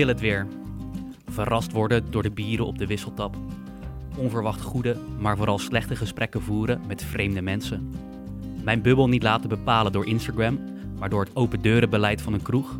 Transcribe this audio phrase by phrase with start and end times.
[0.00, 0.46] wil het weer.
[1.26, 3.36] Verrast worden door de bieren op de wisseltap.
[4.16, 7.90] Onverwacht goede, maar vooral slechte gesprekken voeren met vreemde mensen.
[8.64, 10.58] Mijn bubbel niet laten bepalen door Instagram,
[10.98, 12.78] maar door het open deurenbeleid van een kroeg.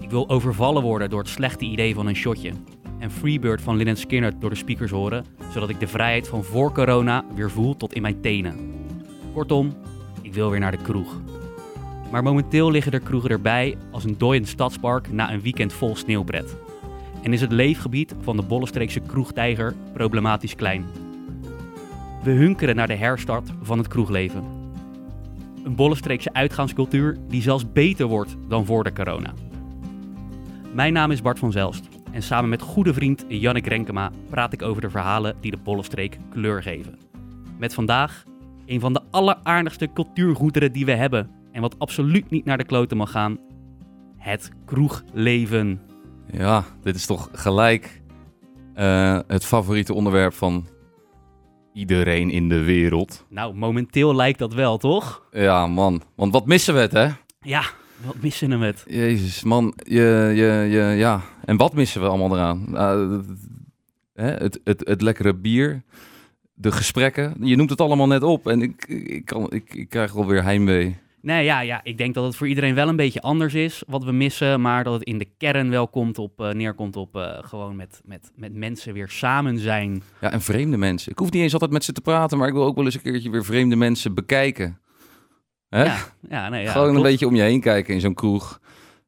[0.00, 2.52] Ik wil overvallen worden door het slechte idee van een shotje.
[2.98, 6.72] En Freebird van Lynyrd Skinner door de speakers horen, zodat ik de vrijheid van voor
[6.72, 8.56] corona weer voel tot in mijn tenen.
[9.34, 9.74] Kortom,
[10.22, 11.20] ik wil weer naar de kroeg.
[12.10, 16.56] Maar momenteel liggen er kroegen erbij als een dooiend stadspark na een weekend vol sneeuwbred.
[17.22, 20.84] En is het leefgebied van de Bollestreekse kroegtijger problematisch klein.
[22.22, 24.44] We hunkeren naar de herstart van het kroegleven.
[25.64, 29.34] Een Bollestreekse uitgaanscultuur die zelfs beter wordt dan voor de corona.
[30.72, 34.62] Mijn naam is Bart van Zelst en samen met goede vriend Jannik Renkema praat ik
[34.62, 36.98] over de verhalen die de Bollestreek kleur geven.
[37.58, 38.24] Met vandaag
[38.66, 42.96] een van de alleraardigste cultuurgoederen die we hebben en wat absoluut niet naar de kloten
[42.96, 43.38] mag gaan:
[44.16, 45.80] het kroegleven.
[46.32, 48.02] Ja, dit is toch gelijk
[48.74, 50.66] eh, het favoriete onderwerp van
[51.72, 53.24] iedereen in de wereld.
[53.28, 55.26] Nou, momenteel lijkt dat wel, toch?
[55.30, 56.02] Ja, man.
[56.14, 57.08] Want wat missen we het, hè?
[57.40, 57.62] Ja,
[58.04, 58.84] wat missen we het?
[58.88, 59.74] Jezus, man.
[59.76, 61.20] Je, je, je, ja.
[61.44, 62.66] En wat missen we allemaal eraan?
[62.72, 63.18] Uh,
[64.14, 64.30] hè?
[64.30, 65.82] Het, het, het lekkere bier,
[66.54, 67.34] de gesprekken.
[67.40, 70.96] Je noemt het allemaal net op en ik, ik, kan, ik, ik krijg alweer heimwee.
[71.24, 74.04] Nee, ja, ja, ik denk dat het voor iedereen wel een beetje anders is wat
[74.04, 77.38] we missen, maar dat het in de kern wel komt op, uh, neerkomt op uh,
[77.40, 80.02] gewoon met, met, met mensen weer samen zijn.
[80.20, 81.12] Ja, en vreemde mensen.
[81.12, 82.94] Ik hoef niet eens altijd met ze te praten, maar ik wil ook wel eens
[82.94, 84.80] een keertje weer vreemde mensen bekijken.
[85.68, 85.84] Hè?
[85.84, 85.96] Ja,
[86.28, 87.04] ja, nee, ja, gewoon klopt.
[87.04, 88.60] een beetje om je heen kijken in zo'n kroeg.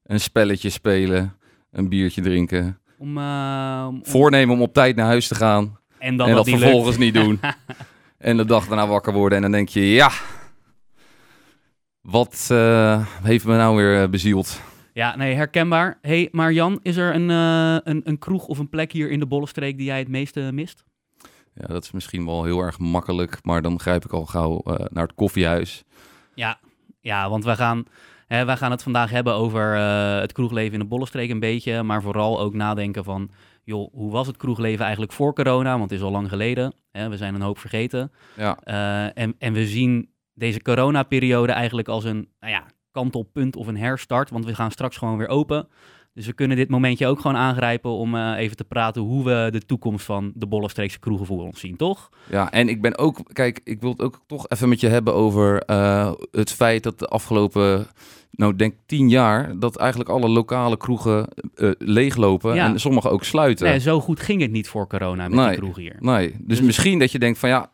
[0.02, 1.36] Een spelletje spelen,
[1.70, 2.80] een biertje drinken.
[2.98, 4.00] Om, uh, om...
[4.02, 5.78] Voornemen om op tijd naar huis te gaan.
[5.98, 7.14] En, dan en dat vervolgens lukt.
[7.14, 7.40] niet doen.
[8.18, 10.10] en de dag daarna wakker worden en dan denk je, ja,
[12.06, 14.60] wat uh, heeft me nou weer bezield?
[14.92, 15.98] Ja, nee, herkenbaar.
[16.00, 19.18] hey, maar Jan, is er een, uh, een, een kroeg of een plek hier in
[19.18, 20.84] de Bollenstreek die jij het meeste mist?
[21.54, 24.74] Ja, dat is misschien wel heel erg makkelijk, maar dan grijp ik al gauw uh,
[24.88, 25.84] naar het koffiehuis.
[26.34, 26.60] Ja,
[27.00, 27.84] ja want wij gaan,
[28.26, 29.76] hè, wij gaan het vandaag hebben over
[30.20, 33.30] het kroegleven in de Bollenstreek een beetje, maar vooral ook nadenken van,
[33.64, 35.78] joh, hoe was het kroegleven eigenlijk voor corona?
[35.78, 36.74] Want het is al lang geleden.
[36.92, 38.12] Hè, we zijn een hoop vergeten.
[38.36, 38.58] Ja.
[39.14, 44.30] en, en we zien deze coronaperiode eigenlijk als een nou ja, kantelpunt of een herstart.
[44.30, 45.68] Want we gaan straks gewoon weer open.
[46.16, 49.48] Dus we kunnen dit momentje ook gewoon aangrijpen om uh, even te praten hoe we
[49.50, 52.08] de toekomst van de Bollenstreekse kroegen voor ons zien, toch?
[52.30, 55.14] Ja, en ik ben ook, kijk, ik wil het ook toch even met je hebben
[55.14, 57.86] over uh, het feit dat de afgelopen,
[58.30, 62.66] nou denk tien jaar, dat eigenlijk alle lokale kroegen uh, leeglopen ja.
[62.66, 63.66] en sommige ook sluiten.
[63.66, 65.96] Nee, zo goed ging het niet voor corona met nee, die kroeg hier.
[65.98, 67.72] Nee, dus, dus misschien dat je denkt van ja,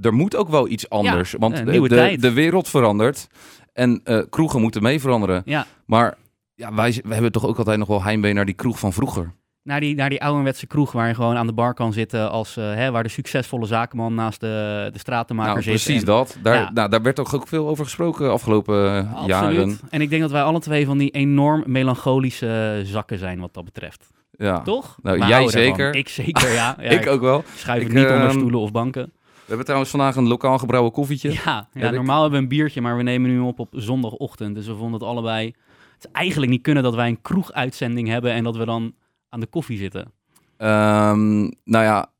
[0.00, 1.30] er moet ook wel iets anders.
[1.30, 3.26] Ja, want een de, de, wereld verandert
[3.72, 5.42] en uh, kroegen moeten mee veranderen.
[5.44, 5.66] Ja.
[5.86, 6.14] Maar
[6.54, 9.32] ja, wij, we hebben toch ook altijd nog wel heimwee naar die kroeg van vroeger.
[9.62, 12.56] Naar die, naar die ouderwetse kroeg waar je gewoon aan de bar kan zitten als
[12.56, 15.72] uh, hè, waar de succesvolle zakenman naast de, de stratenmaker nou, zit.
[15.72, 16.38] Precies en, dat.
[16.42, 16.70] Daar, ja.
[16.74, 19.28] nou, daar werd ook, ook veel over gesproken afgelopen Absoluut.
[19.28, 19.78] jaren.
[19.90, 23.64] En ik denk dat wij alle twee van die enorm melancholische zakken zijn wat dat
[23.64, 24.10] betreft.
[24.30, 24.60] Ja.
[24.60, 24.98] Toch?
[25.02, 25.94] Nou, jij zeker.
[25.94, 26.76] Ik zeker, ja.
[26.80, 27.44] ja ik ook wel.
[27.56, 29.12] Schuif het Ik, niet onder ehm, stoelen of banken.
[29.46, 31.32] We hebben trouwens vandaag een lokaal gebrouwen koffietje.
[31.32, 34.54] Ja, ja ik- normaal hebben we een biertje, maar we nemen nu op op zondagochtend.
[34.54, 35.46] Dus we vonden het allebei...
[35.94, 38.94] Het is eigenlijk niet kunnen dat wij een kroeguitzending hebben en dat we dan
[39.28, 40.12] aan de koffie zitten.
[40.56, 42.12] Ehm, nou ja,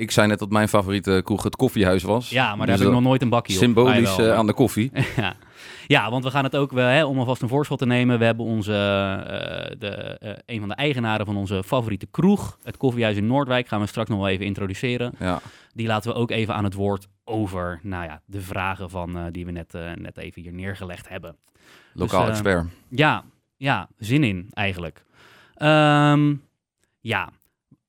[0.00, 2.30] ik zei net dat mijn favoriete kroeg het koffiehuis was.
[2.30, 3.58] Ja, maar daar Dus heb ik nog nooit een bakje op.
[3.58, 4.90] Symbolisch eh, aan de koffie.
[5.16, 5.34] ja.
[5.86, 8.18] ja, want we gaan het ook, wel, hè, om alvast een voorschot te nemen.
[8.18, 12.76] We hebben onze, eh, de, eh, een van de eigenaren van onze favoriete kroeg, het
[12.76, 15.12] koffiehuis in Noordwijk, gaan we straks nog wel even introduceren.
[15.18, 15.40] Ja.
[15.74, 19.24] Die laten we ook even aan het woord over nou ja, de vragen van, eh,
[19.30, 21.36] die we net, eh, net even hier neergelegd hebben.
[21.92, 22.66] Lokaal eh, expert.
[22.88, 23.24] Ja,
[23.56, 25.04] ja, zin in eigenlijk.
[25.54, 26.34] Ehm,
[27.00, 27.30] ja,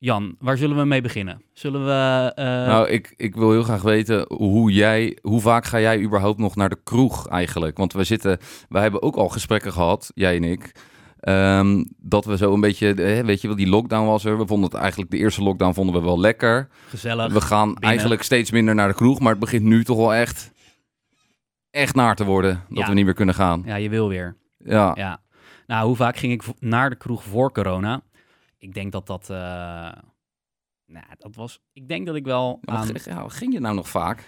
[0.04, 1.42] Jan, waar zullen we mee beginnen?
[1.54, 2.32] Zullen we...
[2.36, 6.40] eh, nou, ik, ik wil heel graag weten hoe jij, hoe vaak ga jij überhaupt
[6.40, 7.78] nog naar de kroeg eigenlijk?
[7.78, 8.38] Want we zitten,
[8.70, 10.72] wij hebben ook al gesprekken gehad, jij en ik.
[11.20, 14.38] ehm, dat we zo een beetje, eh, weet je wel, die lockdown was er.
[14.38, 16.68] We vonden het eigenlijk, de eerste lockdown vonden we wel lekker.
[16.88, 17.34] gezellig.
[17.34, 20.52] We gaan eigenlijk steeds minder naar de kroeg, maar het begint nu toch wel echt,
[21.72, 22.64] echt naar te worden.
[22.70, 22.88] Dat Ja.
[22.88, 23.64] we niet meer kunnen gaan.
[23.66, 24.36] Ja, je wil weer.
[24.58, 25.20] Ja, Ja.
[25.68, 28.02] Nou, hoe vaak ging ik naar de kroeg voor corona?
[28.62, 29.30] Ik denk dat dat...
[29.30, 29.92] eh,
[30.86, 31.62] nou, dat was...
[31.74, 32.76] Ik denk dat ik wel Maar
[33.10, 33.32] aan...
[33.32, 34.28] ging je nou nog vaak?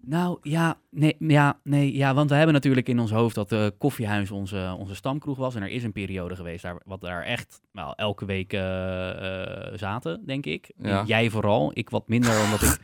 [0.00, 0.80] Nou, ja...
[0.90, 4.76] Nee, ja, nee, ja, want we hebben natuurlijk in ons hoofd dat de koffiehuis onze,
[4.78, 5.54] onze stamkroeg was.
[5.54, 9.78] En er is een periode geweest daar, wat daar echt wel elke week eh, eh,
[9.78, 10.70] zaten, denk ik.
[10.82, 11.04] Ja.
[11.06, 12.78] Jij vooral, ik wat minder, omdat ik...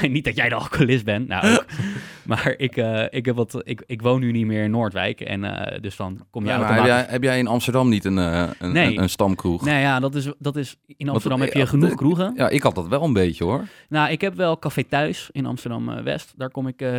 [0.00, 1.64] Nee, niet dat jij de alcoholist bent, nou ook.
[2.30, 5.20] maar ik, eh, ik, heb wat, ik, ik woon nu niet meer in Noordwijk.
[5.20, 6.94] En eh, dus dan kom je Ja, maar automatisch...
[6.96, 8.96] heb, jij, heb jij in Amsterdam niet een, eh, een, Nee.
[8.96, 9.64] een, een stamkroeg?
[9.64, 10.76] Nee, ja, dat is, dat is...
[10.86, 12.32] In Amsterdam heb je genoeg kroegen.
[12.36, 13.64] Ja, ik had dat wel een beetje hoor.
[13.88, 16.34] Nou, ik heb wel Café Thuis in Amsterdam-West.
[16.36, 16.96] Daar kom ik eh,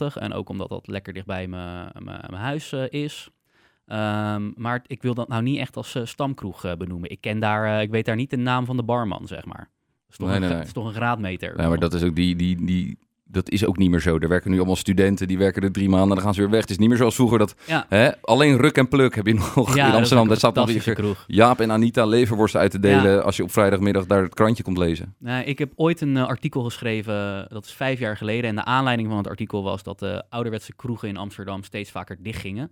[0.00, 0.16] regelmatig.
[0.22, 3.30] En ook omdat dat lekker dichtbij mijn mijn- mijn huis eh, is.
[3.86, 7.10] Ehm, maar ik wil dat nou niet echt als eh, stamkroeg eh, benoemen.
[7.10, 9.70] Ik ken daar, ik weet daar niet de naam van de barman, zeg maar.
[9.70, 10.62] Dat is toch, Nee, een, nee, nee.
[10.62, 11.60] is toch een graadmeter.
[11.60, 12.98] Ja, maar dat is ook die, die, die,
[13.30, 14.18] dat is ook niet meer zo.
[14.18, 16.60] Er werken nu allemaal studenten, die werken er drie maanden, dan gaan ze weer weg.
[16.60, 17.86] Het is niet meer zoals vroeger dat, Ja.
[17.88, 20.24] hè, alleen ruk en pluk heb je nog Ja, in Amsterdam.
[20.24, 21.24] Daar een staat nog weer kroeg.
[21.26, 24.78] Jaap en Anita leverworsten uit te delen als je op vrijdagmiddag daar het krantje komt
[24.78, 25.14] lezen.
[25.18, 28.50] Nou, ik heb ooit een eh, artikel geschreven, dat is vijf jaar geleden.
[28.50, 32.16] En de aanleiding van het artikel was dat de ouderwetse kroegen in Amsterdam steeds vaker
[32.20, 32.70] dichtgingen.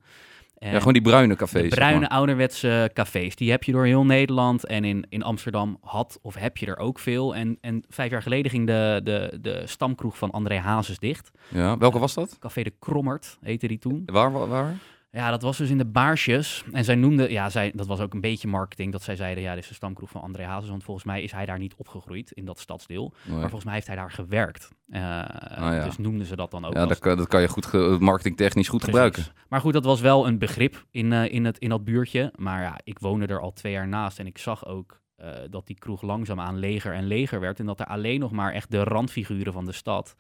[0.59, 1.63] En Ja, gewoon die bruine cafés.
[1.63, 2.09] De zeg bruine maar.
[2.09, 4.67] ouderwetse cafés, die heb je door heel Nederland.
[4.67, 7.35] En in, in Amsterdam had of heb je er ook veel.
[7.35, 11.31] En, en vijf jaar geleden ging de, de, de stamkroeg van André Hazes dicht.
[11.49, 12.37] Ja, welke was dat?
[12.41, 14.03] Café de Krommert heette die toen.
[14.07, 14.75] Waar, waar?
[15.17, 16.65] Ja, dat was dus in de Baarsjes.
[16.73, 19.55] En zij noemde, ja, zij, dat was ook een beetje marketing, dat zij zeiden, ja,
[19.55, 20.71] dit is de stamkroeg van André Hazes.
[20.71, 23.13] Want volgens mij is hij daar niet opgegroeid in dat stadsdeel.
[23.23, 23.33] Nee.
[23.33, 24.69] Maar volgens mij heeft hij daar gewerkt.
[24.89, 25.85] Eh, ja.
[25.85, 28.81] Dus noemden ze dat dan ook Ja, dat kan, dat kan je goed marketingtechnisch goed
[28.81, 29.01] Precies.
[29.01, 29.35] gebruiken.
[29.49, 32.33] Maar goed, dat was wel een begrip in, eh, in, het, in dat buurtje.
[32.37, 35.67] Maar ja, ik woonde er al twee jaar naast en ik zag ook eh, dat
[35.67, 37.59] die kroeg langzaamaan leger en leger werd.
[37.59, 40.17] En dat er alleen nog maar echt de randfiguren van de stad,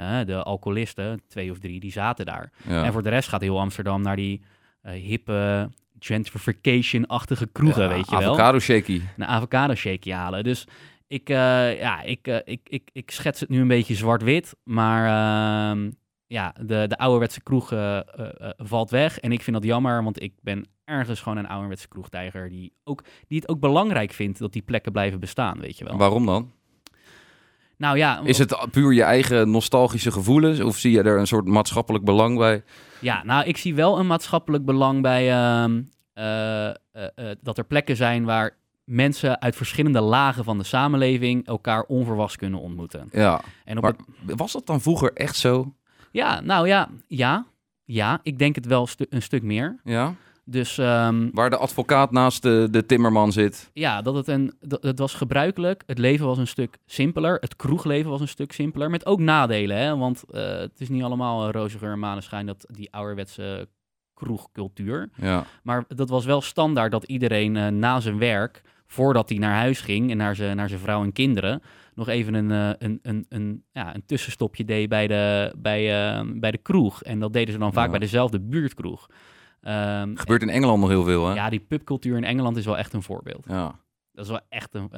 [0.00, 2.50] eh, de alcoholisten, twee of drie, die zaten daar.
[2.68, 2.84] Ja.
[2.84, 4.42] En voor de rest gaat heel Amsterdam naar die
[4.82, 9.00] eh, hippe gentrification-achtige kroegen, Ja, weet je wel Avocado shaky.
[9.16, 10.44] een avocado shake halen.
[10.44, 10.66] Dus
[11.06, 14.56] ik, eh, ja, ik, ik, ik, ik schets het nu een beetje zwart-wit.
[14.62, 15.90] Maar ehm,
[16.26, 17.72] ja, de, de ouderwetse kroeg
[18.56, 19.18] valt weg.
[19.18, 22.48] En ik vind dat jammer, want ik ben ergens gewoon een ouderwetse kroegtijger...
[22.48, 25.96] Die, ook, die het ook belangrijk vindt dat die plekken blijven bestaan, weet je wel.
[25.96, 26.52] Waarom dan?
[27.80, 30.60] Nou ja, Is het puur je eigen nostalgische gevoelens?
[30.60, 32.62] Of zie je er een soort maatschappelijk belang bij?
[32.98, 35.82] Ja, nou, ik zie wel een maatschappelijk belang bij ehm,
[36.12, 41.46] eh, eh, eh, dat er plekken zijn waar mensen uit verschillende lagen van de samenleving
[41.46, 43.08] elkaar onverwachts kunnen ontmoeten.
[43.12, 43.92] Ja, En op maar
[44.26, 45.74] het- was dat dan vroeger echt zo?
[46.10, 47.46] ja, nou ja, ja,
[47.84, 49.80] ja, ik denk het wel stu- een stuk meer.
[49.84, 50.14] Ja?
[50.44, 53.70] Dus ehm, Waar de advocaat naast de, de timmerman zit.
[53.72, 55.82] ja, dat het, een, dat, het was gebruikelijk.
[55.86, 57.36] Het leven was een stuk simpeler.
[57.40, 58.90] Het kroegleven was een stuk simpeler.
[58.90, 59.96] Met ook nadelen, hè?
[59.96, 63.68] Want eh, het is niet allemaal uh, roze geur en maneschijn, dat, die ouderwetse
[64.14, 65.08] kroegcultuur.
[65.16, 65.44] Ja.
[65.62, 69.80] Maar dat was wel standaard dat iedereen eh, na zijn werk, voordat hij naar huis
[69.80, 71.62] ging en naar zijn, naar zijn vrouw en kinderen,
[71.94, 75.84] nog even een, eh, een, een, een, ja, een tussenstopje deed bij de, bij,
[76.34, 77.02] bij de kroeg.
[77.02, 77.90] En dat deden ze dan vaak Ja.
[77.90, 79.06] bij dezelfde buurtkroeg.
[79.60, 81.34] Ehm, Gebeurt in Engeland nog heel veel, hè?
[81.34, 83.44] ja, die pubcultuur in Engeland is wel echt een voorbeeld.
[83.48, 83.78] Ja.
[84.12, 84.90] Dat is wel echt een.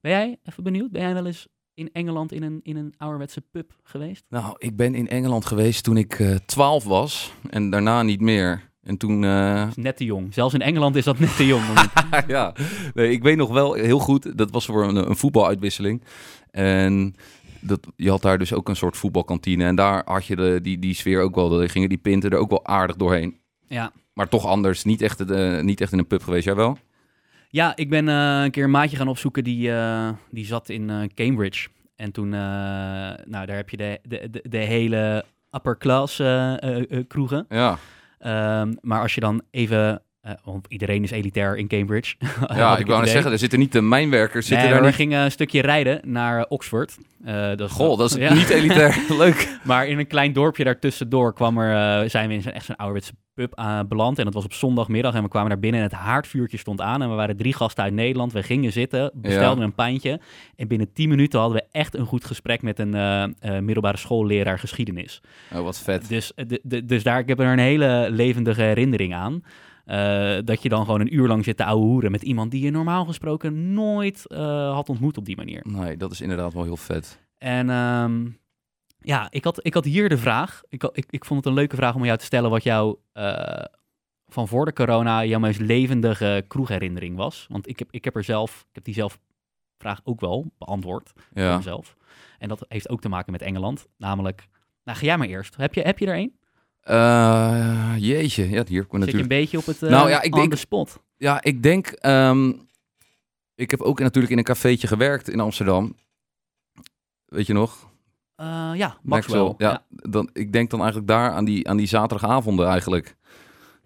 [0.00, 0.90] Ben jij even benieuwd?
[0.90, 4.24] Ben jij wel eens in Engeland in een, in een ouderwetse pub geweest?
[4.28, 7.32] Nou, ik ben in Engeland geweest toen ik eh 12 was.
[7.50, 8.70] En daarna niet meer.
[8.82, 9.24] En toen...
[9.24, 10.34] eh, is net te jong.
[10.34, 11.64] Zelfs in Engeland is dat net te jong.
[12.26, 12.54] ja,
[12.94, 14.38] nee, ik weet nog wel heel goed.
[14.38, 16.02] Dat was voor een, een voetbaluitwisseling.
[16.50, 17.14] En
[17.60, 19.64] dat, je had daar dus ook een soort voetbalkantine.
[19.64, 21.48] En daar had je de, die, die sfeer ook wel.
[21.48, 23.36] Daar gingen die pinten er ook wel aardig doorheen.
[23.68, 23.92] ja.
[24.12, 24.84] Maar toch anders.
[24.84, 26.44] Niet echt, eh, niet echt in een pub geweest.
[26.44, 26.78] Jij wel?
[27.48, 31.10] Ja, ik ben eh, een keer een maatje gaan opzoeken die, eh, die zat in
[31.14, 31.68] Cambridge.
[31.96, 36.16] En toen, nou, daar heb je de, de, de, de hele upper class
[37.08, 37.46] kroegen.
[37.48, 37.78] Ja.
[38.18, 42.14] Ehm, maar als je dan even, eh, want iedereen is elitair in Cambridge.
[42.54, 44.46] Ja, ik wou net zeggen, er zitten niet de mijnwerkers.
[44.46, 44.98] Zitten Nee, daar maar niet...
[44.98, 46.98] we gingen een stukje rijden naar Oxford.
[47.24, 48.34] Eh, dat is Goh, dat is ja.
[48.34, 49.04] niet elitair.
[49.18, 49.58] Leuk.
[49.64, 53.12] Maar in een klein dorpje daartussendoor kwam er, eh, zijn we in echt zo'n ouderwetse
[53.34, 54.18] pub beland.
[54.18, 55.14] En dat was op zondagmiddag.
[55.14, 57.02] En we kwamen daar binnen en het haardvuurtje stond aan.
[57.02, 58.32] En we waren drie gasten uit Nederland.
[58.32, 59.64] We gingen zitten, bestelden Ja.
[59.64, 60.20] een pijntje.
[60.56, 65.20] En binnen tien minuten hadden we echt een goed gesprek met een middelbare schoolleraar geschiedenis.
[65.54, 66.08] Oh, wat vet.
[66.08, 66.32] Dus,
[66.84, 69.42] dus daar, ik heb er een hele levendige herinnering aan.
[69.84, 72.64] Eh, dat je dan gewoon een uur lang zit te ouwe hoeren met iemand die
[72.64, 75.60] je normaal gesproken nooit eh, had ontmoet op die manier.
[75.68, 77.20] Nee, dat is inderdaad wel heel vet.
[77.38, 78.28] En ehm,
[78.98, 80.62] ja, ik had, ik had hier de vraag.
[80.68, 83.64] Ik, ik, ik vond het een leuke vraag om jou te stellen wat jouw eh,
[84.26, 87.46] van voor de corona jouw meest levendige kroegherinnering was.
[87.48, 89.18] Want ik heb, ik heb er zelf, ik heb die zelf
[89.78, 91.56] vraag ook wel beantwoord Ja.
[91.56, 91.96] mezelf.
[92.38, 93.86] En dat heeft ook te maken met Engeland.
[93.96, 94.48] Namelijk,
[94.84, 95.56] nou ga jij maar eerst.
[95.56, 96.38] Heb je, heb je er één?
[96.82, 99.32] Eh, jeetje, ja, hier kom natuurlijk.
[99.32, 101.02] een beetje op het uh, Nou ja, ik denk- spot?
[101.16, 101.86] Ja, ik denk.
[101.86, 102.52] ehm,
[103.54, 105.94] ik heb ook natuurlijk in een cafeetje gewerkt in Amsterdam.
[107.24, 107.90] Weet je nog?
[108.36, 109.54] Eh, ja, Maxwell.
[109.58, 113.16] Ja, Dan, ik denk dan eigenlijk daar aan die, aan die zaterdagavonden eigenlijk.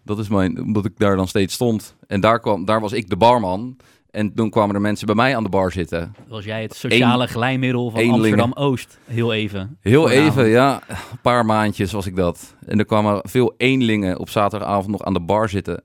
[0.04, 1.96] Dat is mijn, omdat ik daar dan steeds stond.
[2.06, 3.76] En daar, kwam, daar was ik de barman.
[4.16, 6.14] En toen kwamen er mensen bij mij aan de bar zitten.
[6.28, 8.10] Was jij het sociale Eén- glijmiddel van.
[8.10, 8.98] Amsterdam-Oost?
[9.04, 9.78] Heel even.
[9.80, 10.82] Heel even, ja.
[10.88, 12.54] Een paar maandjes was ik dat.
[12.66, 15.82] En er kwamen veel eenlingen op zaterdagavond nog aan de bar zitten.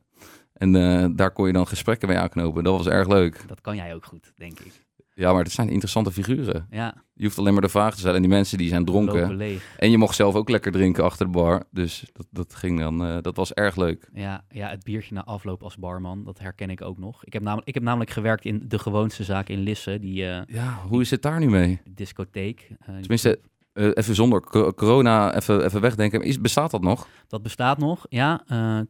[0.54, 2.64] En eh, daar kon je dan gesprekken mee aanknopen.
[2.64, 3.44] Dat was erg leuk.
[3.48, 4.81] Dat kan jij ook goed, denk ik.
[5.14, 6.68] Ja, maar het zijn interessante figuren.
[6.70, 8.16] Ja, Je hoeft alleen maar de vraag te stellen.
[8.16, 9.36] En die mensen die zijn dronken.
[9.36, 9.76] leeg.
[9.78, 11.64] En je mocht zelf ook lekker drinken achter de bar.
[11.72, 14.10] Dus dat, dat ging dan, eh, dat was erg leuk.
[14.14, 17.26] Ja, ja, het biertje na afloop als barman, dat herken ik ook nog.
[17.26, 20.42] Ik heb, namelijk, ik heb namelijk gewerkt in de gewoonste zaak in Lisse, die eh,
[20.56, 21.82] Ja, hoe is het daar nu mee?
[21.90, 22.68] discotheek.
[22.80, 23.40] Eh, Tenminste,
[23.74, 26.22] even zonder co- corona, even, even wegdenken.
[26.22, 27.08] Is, bestaat dat nog?
[27.28, 28.44] Dat bestaat nog, ja.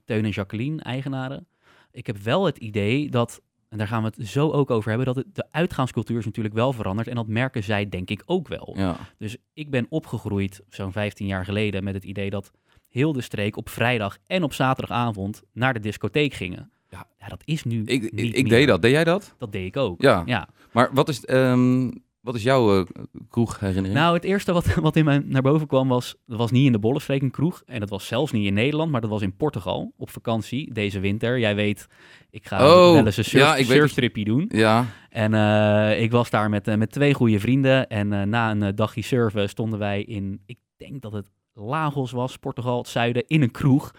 [0.05, 1.47] Teun en Jacqueline, eigenaren.
[1.91, 5.07] Ik heb wel het idee dat, en daar gaan we het zo ook over hebben,
[5.07, 7.07] dat het, de uitgaanscultuur is natuurlijk wel veranderd.
[7.07, 8.73] En dat merken zij denk ik ook wel.
[8.77, 8.95] Ja.
[9.17, 12.51] Dus ik ben opgegroeid zo'n 15 jaar geleden met het idee dat
[12.89, 16.71] heel de streek op vrijdag en op zaterdagavond naar de discotheek gingen.
[16.89, 17.07] Ja.
[17.19, 18.81] Ja, dat is nu Ik, ik, deed dat.
[18.81, 19.35] Deed jij dat?
[19.37, 20.01] Dat deed ik ook.
[20.01, 20.23] Ja.
[20.25, 20.49] ja.
[20.71, 22.85] Maar wat is, ehm, wat is jouw eh,
[23.29, 23.93] kroegherinnering?
[23.93, 26.71] Nou, het eerste wat, wat in mij naar boven kwam was, dat was niet in
[26.71, 27.63] de Bollenstreek een kroeg.
[27.65, 30.99] En dat was zelfs niet in Nederland, maar dat was in Portugal op vakantie deze
[30.99, 31.39] winter.
[31.39, 31.87] Jij weet,
[32.29, 34.45] ik ga Oh, wel eens een surf, ja, ik weet surftripje doen.
[34.53, 37.87] Ja, En eh, ik was daar met, eh, met twee goede vrienden.
[37.87, 42.77] En na een dagje surfen stonden wij in, ik denk dat het Lagos was, Portugal,
[42.77, 43.91] het zuiden, in een kroeg.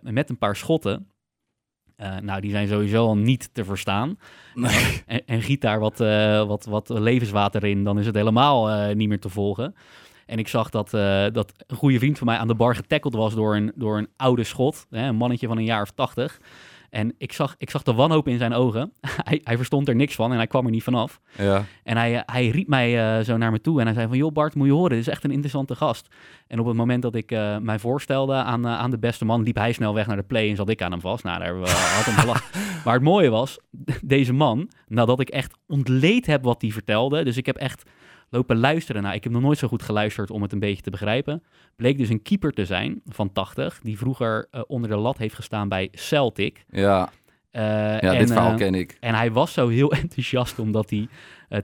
[0.00, 1.08] met een paar schotten.
[1.96, 4.18] Eh, nou, die zijn sowieso al niet te verstaan.
[4.54, 5.02] nee.
[5.06, 8.94] En, en giet daar wat, eh, wat, wat levenswater in, dan is het helemaal eh,
[8.94, 9.74] niet meer te volgen.
[10.26, 13.14] En ik zag dat, eh, dat een goede vriend van mij aan de bar getackeld
[13.14, 14.86] was door een, door een oude schot.
[14.90, 16.40] Hè, een mannetje van een jaar of tachtig.
[16.94, 18.92] En ik zag, ik zag de wanhoop in zijn ogen.
[19.28, 21.20] hij, hij verstond er niks van en hij kwam er niet vanaf.
[21.38, 21.64] ja.
[21.82, 24.16] En hij, hij riep mij eh, zo naar me toe en hij zei van...
[24.16, 26.08] joh Bart, moet je horen, dit is echt een interessante gast.
[26.46, 29.42] En op het moment dat ik eh, mij voorstelde aan, eh, aan de beste man...
[29.42, 31.24] liep hij snel weg naar de play en zat ik aan hem vast.
[31.24, 32.60] Nou, daar hebben we hard om gelachen.
[32.84, 33.58] Maar het mooie was,
[34.02, 37.24] deze man, nadat ik echt ontleed heb wat hij vertelde...
[37.24, 37.82] dus ik heb echt
[38.34, 39.14] lopen luisteren naar...
[39.14, 41.42] ik heb nog nooit zo goed geluisterd om het een beetje te begrijpen...
[41.76, 43.80] bleek dus een keeper te zijn van 80...
[43.82, 46.64] die vroeger eh, onder de lat heeft gestaan bij Celtic...
[46.70, 47.10] Ja,
[47.50, 48.96] Eh, ja en, dit verhaal eh, ken ik.
[49.00, 51.08] en hij was zo heel enthousiast omdat hij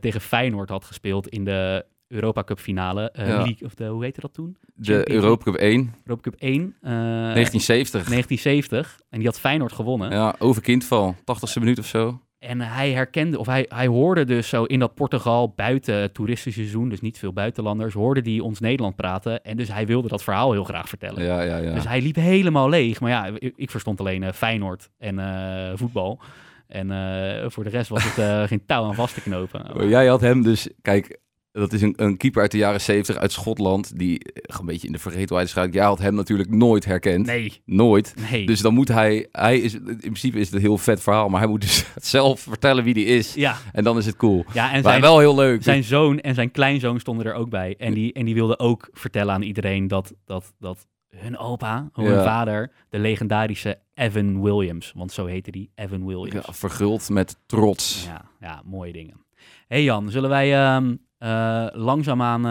[0.00, 3.12] tegen Feyenoord had gespeeld in de Europa Cup finale.
[3.12, 3.24] Ja.
[3.24, 4.56] League, of de, hoe heette dat toen?
[4.74, 6.76] De Europa Cup 1, Europa Cup 1.
[6.80, 8.08] eh, 1970.
[8.08, 9.00] 1970.
[9.10, 10.10] En die had Feyenoord gewonnen.
[10.10, 11.14] Ja, over kindval.
[11.20, 12.20] 80ste minuut of zo.
[12.40, 16.60] En hij herkende, of hij, hij hoorde dus zo in dat Portugal buiten het toeristische
[16.60, 19.44] seizoen, dus niet veel buitenlanders, hoorde die ons Nederland praten.
[19.44, 21.24] En dus hij wilde dat verhaal heel graag vertellen.
[21.24, 21.74] Ja, ja, ja.
[21.74, 23.00] Dus hij liep helemaal leeg.
[23.00, 26.20] Maar ja, ik, ik verstond alleen eh, Feyenoord en eh, voetbal.
[26.66, 29.88] En eh, voor de rest was het geen touw aan vast te knopen.
[29.88, 31.18] Jij had hem dus, kijk,
[31.52, 34.86] dat is een, een keeper uit de jaren 70 uit Schotland, die eh, een beetje
[34.86, 35.74] in de vergetelheid geraakt.
[35.74, 37.26] Jij had hem natuurlijk nooit herkend.
[37.26, 38.14] Nee, Nooit.
[38.30, 38.46] nee.
[38.46, 41.40] Dus dan moet hij, hij is, in principe is het een heel vet verhaal, maar
[41.40, 41.84] hij moet dus
[42.16, 43.34] zelf vertellen wie die is.
[43.34, 44.44] ja, En dan is het cool.
[44.52, 45.62] ja, en zijn, wel heel leuk.
[45.62, 47.74] zijn zoon en zijn kleinzoon stonden er ook bij.
[47.78, 52.04] En die, en die wilden ook vertellen aan iedereen dat, dat, dat hun opa, hun
[52.04, 52.22] Ja.
[52.24, 56.46] vader, de legendarische Evan Williams, want zo heette die, Evan Williams.
[56.46, 58.04] Ja, verguld met trots.
[58.06, 59.24] Ja, ja, mooie dingen.
[59.68, 62.42] hey Jan, zullen wij ehm eh, langzaamaan...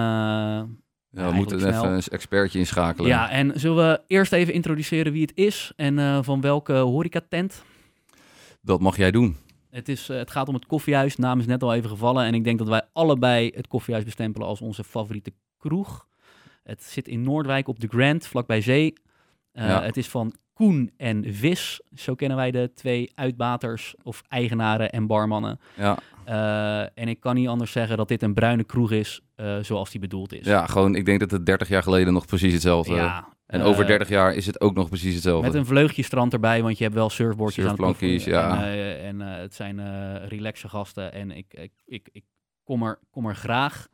[1.11, 1.71] Ja, we moeten snel.
[1.71, 3.09] even een expertje inschakelen.
[3.09, 7.63] ja, en zullen we eerst even introduceren wie het is en eh, van welke horecatent?
[8.61, 9.37] Dat mag jij doen.
[9.69, 11.15] Het, is, het gaat om het koffiehuis.
[11.15, 12.25] Naam is net al even gevallen.
[12.25, 16.07] En ik denk dat wij allebei het koffiehuis bestempelen als onze favoriete kroeg.
[16.63, 18.93] Het zit in Noordwijk op de Grand, vlakbij zee.
[19.53, 19.83] Ja.
[19.83, 21.81] Het is van Koen en Vis.
[21.95, 25.59] Zo kennen wij de twee uitbaters of eigenaren en barmannen.
[25.75, 29.57] Ja, Eh, en ik kan niet anders zeggen dat dit een bruine kroeg is eh,
[29.61, 30.45] zoals die bedoeld is.
[30.45, 33.67] ja, gewoon, ik denk dat het 30 jaar geleden nog precies hetzelfde Ja, En eh,
[33.67, 35.47] over 30 jaar is het ook nog precies hetzelfde.
[35.47, 38.55] Met een vleugje strand erbij, want je hebt wel surfboardjes aan het ja.
[38.55, 42.23] En, eh, en eh, het zijn eh relaxe gasten en ik, ik, ik, ik
[42.63, 43.87] kom, er, kom er graag.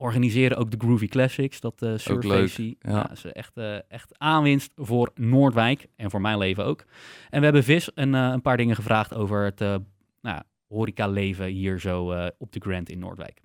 [0.00, 2.64] Organiseren ook de Groovy Classics, dat eh surffeestje.
[2.64, 2.90] ja.
[2.90, 6.84] Ja, is echt, eh, echt aanwinst voor Noordwijk en voor mijn leven ook.
[7.30, 9.74] En we hebben Vis een, eh, een paar dingen gevraagd over het eh
[10.20, 13.40] nou, horeca-leven hier zo eh, op de Grand in Noordwijk.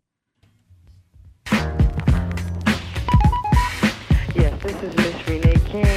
[4.34, 5.88] Yes, this is Miss Renee King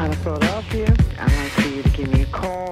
[0.00, 0.86] out of Philadelphia.
[0.86, 2.67] I'd like for you to give me a call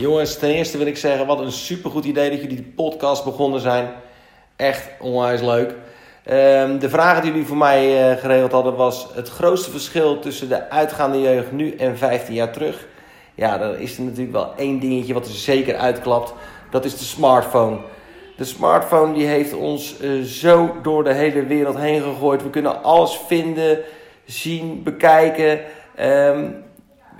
[0.00, 3.60] Jongens, ten eerste wil ik zeggen, wat een supergoed idee dat jullie die podcast begonnen
[3.60, 3.88] zijn.
[4.56, 5.74] Echt onwijs leuk.
[6.24, 10.48] Ehm, de vragen die jullie voor mij eh, geregeld hadden was het grootste verschil tussen
[10.48, 12.86] de uitgaande jeugd nu en 15 jaar terug.
[13.34, 16.34] Ja, dan is er natuurlijk wel één dingetje wat er zeker uitklapt.
[16.70, 17.78] Dat is de smartphone.
[18.36, 22.42] De smartphone die heeft ons eh, zo door de hele wereld heen gegooid.
[22.42, 23.78] We kunnen alles vinden,
[24.24, 25.60] zien, bekijken.
[25.94, 26.44] Ehm,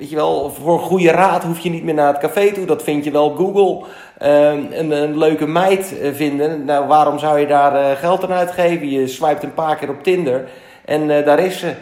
[0.00, 2.64] weet je wel, voor goede raad hoef je niet meer naar het café toe.
[2.64, 3.86] Dat vind je wel Google.
[4.18, 6.64] Ehm, een, een leuke meid eh, vinden.
[6.64, 8.90] Nou, waarom zou je daar eh, geld aan uitgeven?
[8.90, 10.48] Je swipet een paar keer op Tinder
[10.84, 11.74] en eh, daar is ze.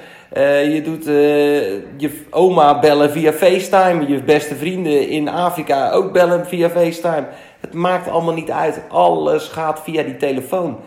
[0.73, 1.05] Je doet
[1.97, 4.09] je oma bellen via FaceTime.
[4.09, 7.27] Je beste vrienden in Afrika ook bellen via FaceTime.
[7.61, 8.81] Het maakt allemaal niet uit.
[8.89, 10.79] Alles gaat via die telefoon.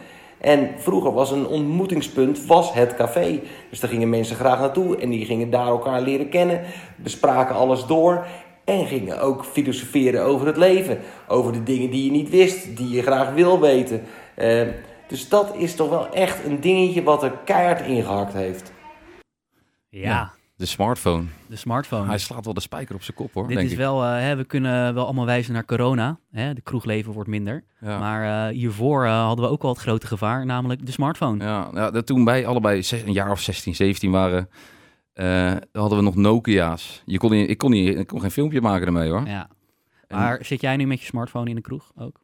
[0.42, 3.40] En vroeger was een ontmoetingspunt was het café.
[3.70, 6.62] Dus daar gingen mensen graag naartoe en die gingen daar elkaar leren kennen,
[6.96, 8.26] bespraken alles door
[8.64, 12.90] en gingen ook filosoferen over het leven, over de dingen die je niet wist, die
[12.90, 14.04] je graag wil weten.
[14.36, 14.68] Eh,
[15.08, 18.72] dus dat is toch wel echt een dingetje wat er keihard ingehakt heeft.
[19.90, 20.32] Ja.
[20.62, 21.24] De smartphone.
[21.48, 22.06] de smartphone.
[22.08, 23.77] Hij slaat wel de spijker op zijn kop hoor, Dit denk is ik.
[23.80, 26.20] wel, eh, hè, we kunnen wel allemaal wijzen naar corona.
[26.32, 26.53] Hè?
[26.53, 27.63] De kroegleven wordt minder.
[27.80, 28.00] Ja.
[28.00, 31.44] Maar eh, hiervoor eh, hadden we ook al het grote gevaar, namelijk de smartphone.
[31.44, 34.50] Ja, ja, dat toen wij allebei zes- een jaar of 16, 17 waren,
[35.72, 37.01] hadden we nog Nokia's.
[37.06, 39.27] Je kon niet, ik, kon niet, ik kon geen filmpje maken ermee hoor.
[39.27, 39.50] Ja.
[40.08, 42.21] En- Maar zit jij nu met je smartphone in de kroeg ook?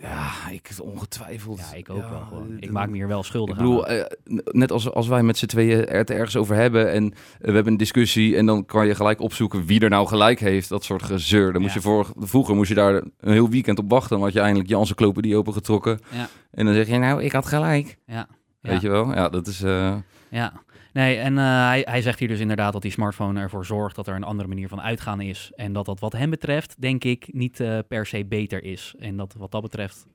[0.00, 1.58] Ja, ik ongetwijfeld.
[1.58, 2.20] Ja, ik ook Ja, wel.
[2.28, 2.56] Gewoon.
[2.60, 3.94] Ik maak me hier wel schuldig Ik bedoel, aan.
[3.96, 4.04] eh,
[4.44, 7.72] net als, als wij met z'n tweeën het ergens over hebben en eh, we hebben
[7.72, 11.02] een discussie en dan kan je gelijk opzoeken wie er nou gelijk heeft, dat soort
[11.02, 11.52] gezeur.
[11.52, 14.32] Dan moest je voor, vroeger moest je daar een heel weekend op wachten, dan had
[14.32, 15.98] je eindelijk je encyclopedie opengetrokken.
[16.10, 16.28] Ja.
[16.50, 17.98] En dan zeg je, nou, ik had gelijk.
[18.06, 18.28] Ja.
[18.60, 18.70] Ja.
[18.70, 19.14] Weet je wel?
[19.14, 19.62] Ja, dat is...
[19.62, 19.94] eh,
[20.30, 20.52] Ja,
[20.98, 24.06] nee, en eh, hij, hij zegt hier dus inderdaad dat die smartphone ervoor zorgt dat
[24.06, 25.52] er een andere manier van uitgaan is.
[25.56, 28.94] En dat dat wat hem betreft, denk ik, niet eh, per se beter is.
[28.98, 30.06] En dat wat dat betreft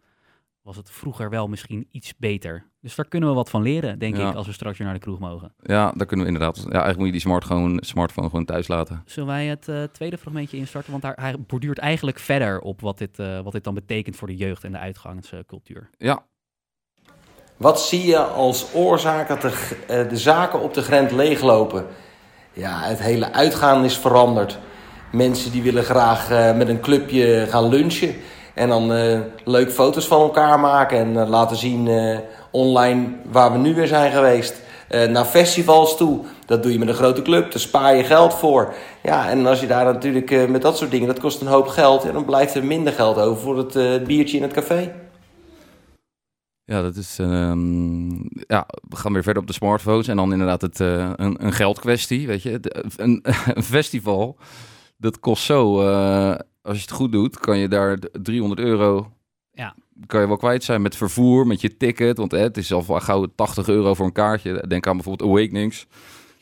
[0.62, 2.66] was het vroeger wel misschien iets beter.
[2.82, 4.30] Dus daar kunnen we wat van leren, denk Ja.
[4.30, 5.54] ik, als we straks weer naar de kroeg mogen.
[5.62, 6.58] ja, daar kunnen we inderdaad...
[6.58, 9.02] Ja, eigenlijk moet je die smartphone, smartphone gewoon thuis laten.
[9.06, 10.92] Zullen wij het eh, tweede fragmentje instarten?
[10.92, 14.36] Want daar, hij borduurt eigenlijk verder op wat dit, wat dit dan betekent voor de
[14.36, 15.90] jeugd en de uitgangscultuur.
[15.98, 16.25] Ja,
[17.58, 21.86] Wat zie je als oorzaak dat eh, de zaken op de grens leeglopen?
[22.54, 24.58] Ja, het hele uitgaan is veranderd.
[25.12, 28.16] Mensen die willen graag eh, met een clubje gaan lunchen.
[28.54, 31.89] En dan eh, leuk foto's van elkaar maken en laten zien
[32.52, 34.62] online waar we nu weer zijn geweest.
[35.10, 36.20] Naar festivals toe.
[36.46, 38.74] Dat doe je met een grote club, daar spaar je geld voor.
[39.04, 42.06] Ja, en als je daar natuurlijk met dat soort dingen, dat kost een hoop geld.
[42.06, 44.92] En dan blijft er minder geld over voor het biertje in het café.
[46.65, 47.19] Ja, dat is.
[47.19, 48.10] ehm,
[48.47, 50.08] ja, we gaan weer verder op de smartphones.
[50.08, 52.28] En dan inderdaad het, eh, een, een geldkwestie.
[52.28, 53.19] Weet je, De- een,
[53.54, 54.38] een festival.
[54.97, 55.82] Dat kost zo.
[55.82, 59.12] eh, als je het goed doet, kan je daar d- 300 euro.
[59.54, 59.76] Ja.
[60.06, 62.17] Kan je wel kwijt zijn met vervoer, met je ticket.
[62.17, 64.67] Want het is al gauw 80 euro voor een kaartje.
[64.67, 65.88] Denk aan bijvoorbeeld Awakenings.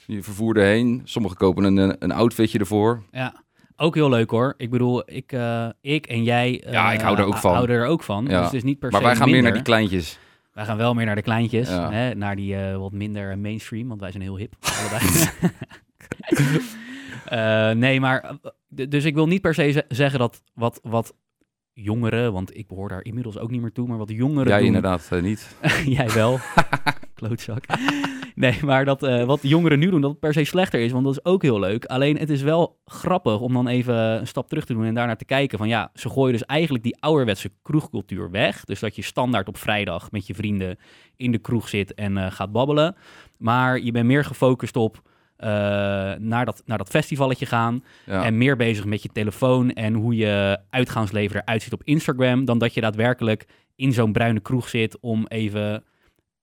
[0.06, 1.02] Je vervoer erheen.
[1.04, 3.04] Sommigen kopen een, een outfitje ervoor.
[3.12, 3.41] Ja,
[3.82, 4.54] ook heel leuk hoor.
[4.58, 7.54] Ik bedoel, ik, eh, ik en jij eh, Ja, ik hou er ook van.
[7.54, 8.26] houden er ook van.
[8.26, 8.36] Ja.
[8.38, 10.20] Dus het is niet per Maar se wij gaan meer naar die kleintjes.
[10.54, 11.92] Wij gaan wel meer naar de kleintjes, Ja.
[11.92, 15.04] hè, naar die eh, wat minder mainstream, want wij zijn heel hip, allebei.
[17.26, 21.14] Eh, nee, maar eh, dus ik wil niet per se ze- zeggen dat wat, wat
[21.74, 24.66] jongeren, want ik behoor daar inmiddels ook niet meer toe, maar wat jongeren Jij doen,
[24.68, 25.56] inderdaad eh, niet.
[25.98, 26.40] jij wel,
[27.14, 27.64] klootzak.
[28.42, 31.04] Nee, maar dat eh, wat jongeren nu doen, dat het per se slechter is, want
[31.04, 31.86] dat is ook heel leuk.
[31.86, 35.18] Alleen het is wel grappig om dan even een stap terug te doen en daarnaar
[35.18, 38.64] te kijken van ja, ze gooien dus eigenlijk die ouderwetse kroegcultuur weg.
[38.64, 40.78] Dus dat je standaard op vrijdag met je vrienden
[41.16, 42.96] in de kroeg zit en eh, gaat babbelen.
[43.38, 45.02] Maar je bent meer gefocust op
[45.36, 45.50] eh,
[46.18, 47.84] naar, dat, naar dat festivalletje gaan.
[48.06, 48.24] Ja.
[48.24, 52.46] En meer bezig met je telefoon en hoe je uitgaansleven eruit ziet op Instagram.
[52.46, 55.84] Dan dat je daadwerkelijk in zo'n bruine kroeg zit om even,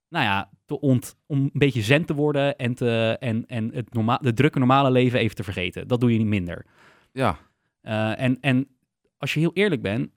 [0.08, 3.88] nou ja, te ont, om een beetje zen te worden en, te, en, en het
[4.20, 5.88] de drukke normale leven even te vergeten.
[5.88, 6.66] Dat doe je niet minder.
[7.12, 7.38] ja.
[7.80, 8.68] Eh, en, en
[9.16, 10.10] als je heel eerlijk bent,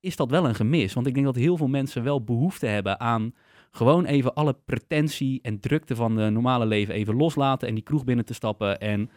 [0.00, 0.92] is dat wel een gemis.
[0.92, 3.34] Want ik denk dat heel veel mensen wel behoefte hebben aan
[3.70, 8.04] gewoon even alle pretentie en drukte van de normale leven even loslaten en die kroeg
[8.04, 9.10] binnen te stappen en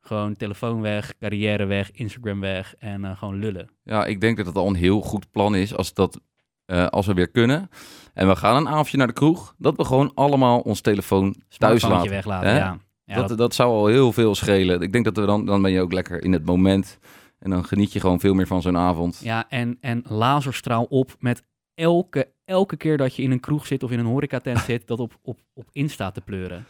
[0.00, 3.70] gewoon telefoon weg, carrière weg, Instagram weg en eh, gewoon lullen.
[3.82, 6.20] Ja, ik denk dat het al een heel goed plan is als, dat,
[6.66, 7.68] eh, als we weer kunnen.
[8.14, 9.54] En we gaan een avondje naar de kroeg.
[9.58, 12.10] Dat we gewoon allemaal ons telefoon thuis laten.
[12.10, 12.56] weglaten, hè?
[12.56, 12.78] ja.
[13.04, 14.80] ja dat, dat- dat, zou al heel veel schelen.
[14.80, 16.98] Ik denk dat we dan, dan ben je ook lekker in het moment.
[17.38, 19.20] En dan geniet je gewoon veel meer van zo'n avond.
[19.22, 21.42] Ja, en, en laserstraal op met
[21.74, 25.00] elke, elke keer dat je in een kroeg zit of in een horecatent zit, dat
[25.00, 26.64] op, op, op Insta te pleuren.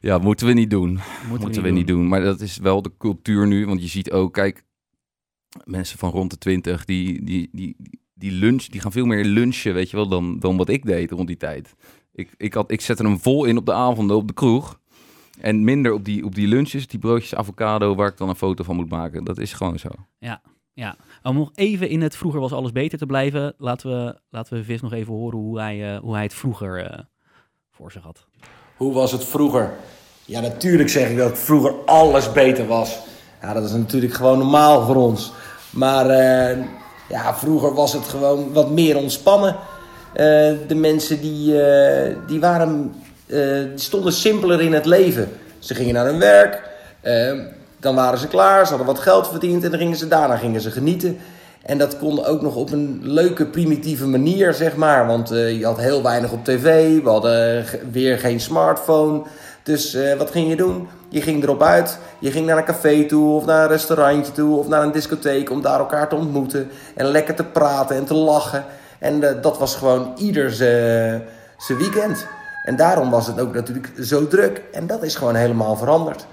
[0.00, 0.90] Ja, moeten we niet doen.
[0.90, 2.08] Moeten, Moeten, we niet doen.
[2.08, 3.66] Maar dat is wel de cultuur nu.
[3.66, 4.64] Want je ziet ook, kijk,
[5.64, 9.74] mensen van rond de twintig, die, die, die, die lunch, die gaan veel meer lunchen,
[9.74, 11.74] weet je wel, dan, dan wat ik deed rond die tijd.
[12.12, 14.80] Ik, ik, had, ik zette hem vol in op de avonden op de kroeg.
[15.40, 18.64] En minder op die, op die lunches, die broodjes avocado, waar ik dan een foto
[18.64, 19.24] van moet maken.
[19.24, 19.88] Dat is gewoon zo.
[20.18, 20.96] Ja, ja.
[21.22, 24.64] Om nog even in het vroeger was alles beter te blijven, laten we, laten we
[24.64, 26.98] Vis nog even horen hoe hij, eh, hoe hij het vroeger eh,
[27.70, 28.26] voor zich had.
[28.76, 29.74] Hoe was het vroeger?
[30.24, 32.98] Ja, natuurlijk zeg ik dat vroeger alles beter was.
[33.40, 35.32] Ja, dat is natuurlijk gewoon normaal voor ons.
[35.70, 36.58] Maar eh,
[37.08, 39.56] ja, vroeger was het gewoon wat meer ontspannen.
[40.12, 40.24] Eh,
[40.66, 42.94] de mensen die, eh, die, waren,
[43.26, 43.40] eh,
[43.74, 45.28] stonden simpeler in het leven.
[45.58, 46.62] Ze gingen naar hun werk,
[47.80, 50.60] dan waren ze klaar, ze hadden wat geld verdiend en dan gingen ze daarna gingen
[50.60, 51.18] ze genieten.
[51.62, 55.06] En dat kon ook nog op een leuke, primitieve manier, zeg maar.
[55.06, 59.22] Want je had heel weinig op tv, we hadden weer geen smartphone.
[59.68, 60.88] Dus eh, wat ging je doen?
[61.08, 61.98] Je ging erop uit.
[62.18, 65.50] Je ging naar een café toe, of naar een restaurantje toe, of naar een discotheek
[65.50, 66.70] om daar elkaar te ontmoeten.
[66.94, 68.64] En lekker te praten en te lachen.
[68.98, 71.22] En eh, dat was gewoon ieder zijn
[71.56, 72.26] zijn weekend.
[72.64, 74.62] En daarom was het ook natuurlijk zo druk.
[74.72, 76.26] En dat is gewoon helemaal veranderd.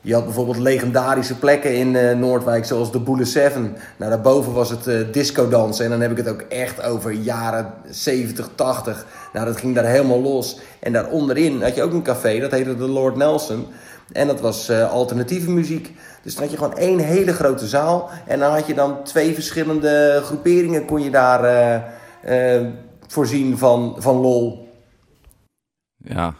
[0.00, 3.76] Je had bijvoorbeeld legendarische plekken in eh, Noordwijk, zoals de Boele Seven.
[3.96, 5.84] Nou, daarboven was het eh disco dansen.
[5.84, 9.06] En dan heb ik het ook echt over jaren 70, 80.
[9.32, 10.60] Nou, dat ging daar helemaal los.
[10.80, 13.66] En daar onderin had je ook een café, dat heette de Lord Nelson.
[14.12, 15.94] En dat was eh, alternatieve muziek.
[16.22, 18.10] Dus dan had je gewoon één hele grote zaal.
[18.26, 21.96] En dan had je dan twee verschillende groeperingen kon je daar
[23.06, 24.68] voorzien van, van lol.
[25.96, 26.34] Ja,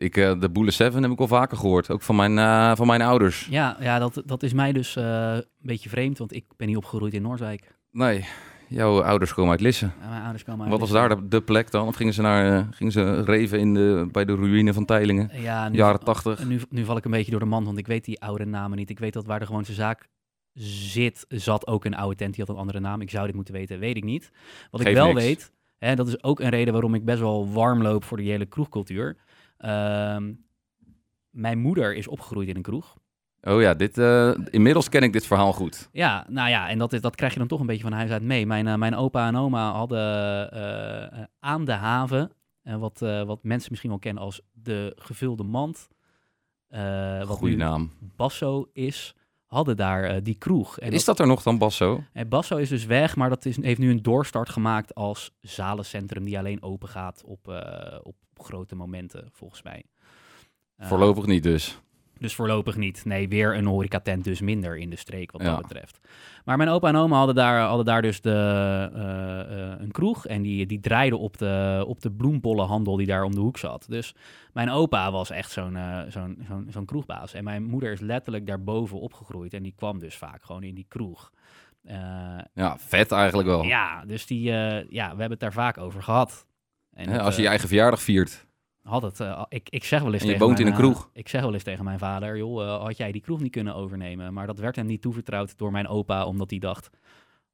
[0.00, 1.90] ik, eh, de Boele 7 heb ik al vaker gehoord.
[1.90, 3.46] Ook van mijn, eh, van mijn ouders.
[3.50, 6.76] Ja, ja dat, dat is mij dus eh, een beetje vreemd, want ik ben niet
[6.76, 7.74] opgegroeid in Noordwijk.
[7.90, 8.24] Nee,
[8.68, 9.90] jouw ouders komen uit Lisse.
[10.00, 11.86] Ja, mijn ouders komen uit Wat was daar de, de plek dan?
[11.86, 15.30] Of gingen ze, naar, gingen ze reven in de, bij de ruïne van Teilingen?
[15.32, 16.44] Ja, nu, Jaren 80.
[16.44, 18.78] Nu, nu val ik een beetje door de man, want ik weet die oude namen
[18.78, 18.90] niet.
[18.90, 20.08] Ik weet dat waar de gewoonste zaak
[20.62, 22.34] zit, zat ook een oude tent.
[22.34, 23.00] Die had een andere naam.
[23.00, 24.30] Ik zou dit moeten weten, weet ik niet.
[24.70, 25.20] Wat ik wel niks.
[25.20, 28.30] weet, hè, dat is ook een reden waarom ik best wel warm loop voor die
[28.30, 29.16] hele kroegcultuur.
[29.60, 30.32] Ehm,
[31.30, 32.96] mijn moeder is opgegroeid in een kroeg.
[33.42, 35.88] Oh ja, dit, eh, inmiddels ken ik dit verhaal goed.
[35.92, 38.22] Ja, nou ja, en dat, dat krijg je dan toch een beetje van huis uit
[38.22, 38.46] mee.
[38.46, 43.90] Mijn, eh, mijn opa en oma hadden eh, aan de haven, wat, wat mensen misschien
[43.90, 45.88] wel kennen als de gevulde mand,
[46.68, 47.92] wat Goeie nu naam.
[48.16, 49.14] Basso is,
[49.50, 50.78] hadden daar eh, die kroeg.
[50.78, 52.04] En Is dat er nog dan, Basso?
[52.12, 56.24] en Basso is dus weg, maar dat is, heeft nu een doorstart gemaakt als zalencentrum
[56.24, 59.84] die alleen open gaat op, eh, op grote momenten, volgens mij.
[60.76, 61.80] Eh, Voorlopig niet dus.
[62.20, 63.04] Dus voorlopig niet.
[63.04, 65.50] Nee, weer een horecatent dus minder in de streek wat Ja.
[65.50, 66.00] dat betreft.
[66.44, 68.30] Maar mijn opa en oma hadden daar, hadden daar dus de,
[68.94, 69.40] eh,
[69.72, 70.26] eh, een kroeg.
[70.26, 73.84] En die, die draaiden op de, op de bloembollenhandel die daar om de hoek zat.
[73.88, 74.14] Dus
[74.52, 77.34] mijn opa was echt zo'n eh, zo'n zo'n zo'n kroegbaas.
[77.34, 79.54] En mijn moeder is letterlijk daarboven opgegroeid.
[79.54, 81.30] En die kwam dus vaak gewoon in die kroeg.
[82.54, 83.62] Ja, vet eigenlijk wel.
[83.62, 86.46] ja, dus die, ja, we hebben het daar vaak over gehad.
[86.92, 88.46] En als je je eigen verjaardag viert.
[88.82, 90.82] Had het, eh, ik, ik zeg wel eens En je tegen woont in mijn, een
[90.84, 91.10] eh, kroeg.
[91.12, 93.74] ik zeg wel eens tegen mijn vader, joh, eh, had jij die kroeg niet kunnen
[93.74, 94.32] overnemen?
[94.32, 96.90] Maar dat werd hem niet toevertrouwd door mijn opa, omdat hij dacht,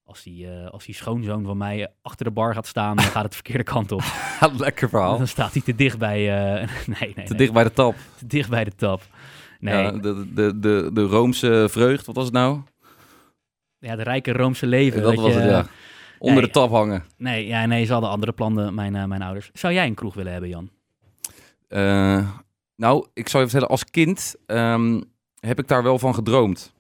[0.05, 3.23] als die, eh, als die schoonzoon van mij achter de bar gaat staan, dan gaat
[3.23, 4.03] het de verkeerde kant op.
[4.59, 5.19] Lekker verhaal.
[5.19, 7.95] Dan staat hij te dicht bij, nee, nee, Te nee, dicht bij de tap.
[8.19, 9.03] te dicht bij de tap.
[9.61, 12.61] Nee, Ja, ja, de, de, de, de Roomse vreugd, wat was het nou?
[13.79, 15.03] de rijke Roomse leven.
[15.03, 15.67] dat was je- het, ja.
[16.19, 17.05] Onder ja, de tap hangen.
[17.17, 19.51] Nee, ja, nee, ze hadden andere plannen, mijn, mijn ouders.
[19.53, 20.71] Zou jij een kroeg willen hebben, Jan?
[21.69, 22.29] Eh,
[22.77, 25.01] nou, ik zou je vertellen, als kind ehm,
[25.41, 26.73] heb ik daar wel van gedroomd.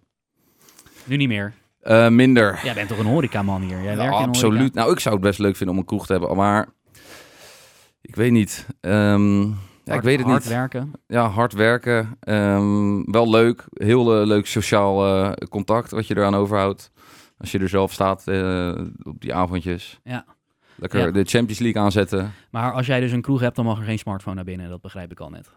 [1.04, 1.52] Nu niet meer.
[1.80, 2.60] Eh, minder.
[2.64, 3.82] Jij bent toch een horecaman hier?
[3.82, 4.74] Jij werkt absoluut.
[4.74, 6.68] Nou, ik zou het best leuk vinden om een kroeg te hebben, maar
[8.00, 8.66] ik weet niet.
[8.80, 9.52] Ehm, ja,
[9.84, 10.52] ik Hard- weet het hard niet.
[10.52, 10.92] werken.
[11.06, 12.16] Ja, hard werken.
[12.20, 13.64] Ehm, wel leuk.
[13.72, 16.90] Heel eh, leuk sociaal contact wat je eraan overhoudt.
[17.38, 18.24] Als je er zelf staat
[19.02, 20.00] op die avondjes.
[20.04, 20.24] Ja.
[20.76, 21.10] Lekker Ja.
[21.10, 22.32] de Champions League aanzetten.
[22.50, 24.68] Maar als jij dus een kroeg hebt, dan mag er geen smartphone naar binnen.
[24.68, 25.50] Dat begrijp ik al net.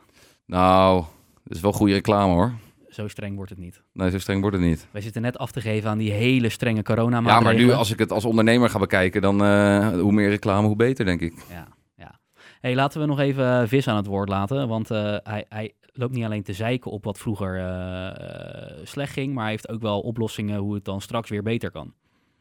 [0.45, 1.03] Nou,
[1.43, 2.53] dat is wel goede reclame hoor.
[2.89, 3.81] Zo streng wordt het niet.
[3.93, 4.87] Nee, zo streng wordt het niet.
[4.91, 7.55] Wij zitten net af te geven aan die hele strenge Ja, coronamaatregelen.
[7.55, 10.75] maar nu als ik het als ondernemer ga bekijken, dan eh, hoe meer reclame, hoe
[10.75, 11.33] beter, denk ik.
[11.49, 12.19] Ja, ja.
[12.61, 14.67] Hey, laten we nog even Vis aan het woord laten.
[14.67, 19.13] Want eh, hij, hij loopt niet alleen te zeiken op wat vroeger eh, eh, slecht
[19.13, 19.33] ging...
[19.33, 21.93] maar hij heeft ook wel oplossingen hoe het dan straks weer beter kan.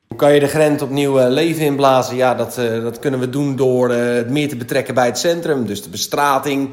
[0.08, 2.16] Hoe kan je de grens opnieuw eh, leven inblazen?
[2.16, 5.18] Ja, dat, eh, dat kunnen we doen door eh, het meer te betrekken bij het
[5.18, 5.66] centrum.
[5.66, 6.70] Dus de bestrating,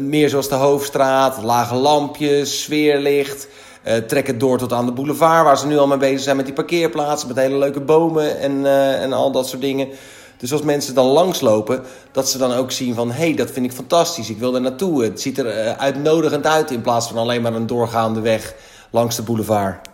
[0.00, 3.48] meer zoals de Hoofdstraat, lage lampjes, sfeerlicht.
[3.82, 6.36] Eh, trek het door tot aan de boulevard, waar ze nu al mee bezig zijn
[6.36, 8.66] met die parkeerplaatsen, met hele leuke bomen en,
[9.00, 9.88] en al dat soort dingen.
[10.36, 11.82] Dus als mensen dan langslopen,
[12.12, 13.10] dat ze dan ook zien van...
[13.10, 15.02] hé, hey, dat vind ik fantastisch, ik wil er naartoe.
[15.02, 18.54] Het ziet er uitnodigend uit in plaats van alleen maar een doorgaande weg
[18.90, 19.91] langs de boulevard.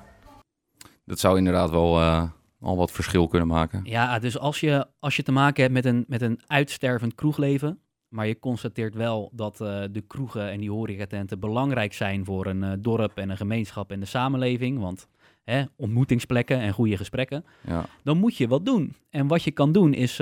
[1.09, 3.81] Dat zou inderdaad wel eh, al wat verschil kunnen maken.
[3.85, 7.81] Ja, dus als je, als je te maken hebt met een, met een uitstervend kroegleven...
[8.09, 12.63] Maar je constateert wel dat eh, de kroegen en die horecatenten belangrijk zijn voor een
[12.63, 14.79] eh, dorp en een gemeenschap en de samenleving.
[14.79, 15.09] Want
[15.45, 17.45] hè, ontmoetingsplekken en goede gesprekken.
[17.67, 17.85] Ja.
[18.03, 18.95] Dan moet je wat doen.
[19.11, 20.17] En wat je kan doen is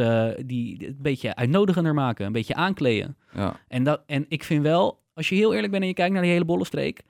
[0.47, 3.17] die een beetje uitnodigender maken, een beetje aankleden.
[3.35, 3.61] Ja.
[3.69, 6.23] En, dat, en ik vind wel, als je heel eerlijk bent en je kijkt naar
[6.23, 7.03] die hele bollenstreek,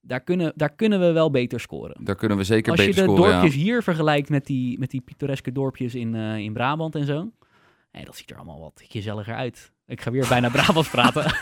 [0.00, 2.04] daar kunnen, daar kunnen we wel beter scoren.
[2.04, 3.32] Daar kunnen we zeker Als je beter de scoren.
[3.32, 3.60] dorpjes ja.
[3.60, 7.30] hier vergelijkt met die, met die pittoreske dorpjes in, eh, in Brabant en zo,
[7.92, 9.72] nee, dat ziet er allemaal wat gezelliger uit.
[9.86, 11.32] Ik ga weer bijna Brabants praten.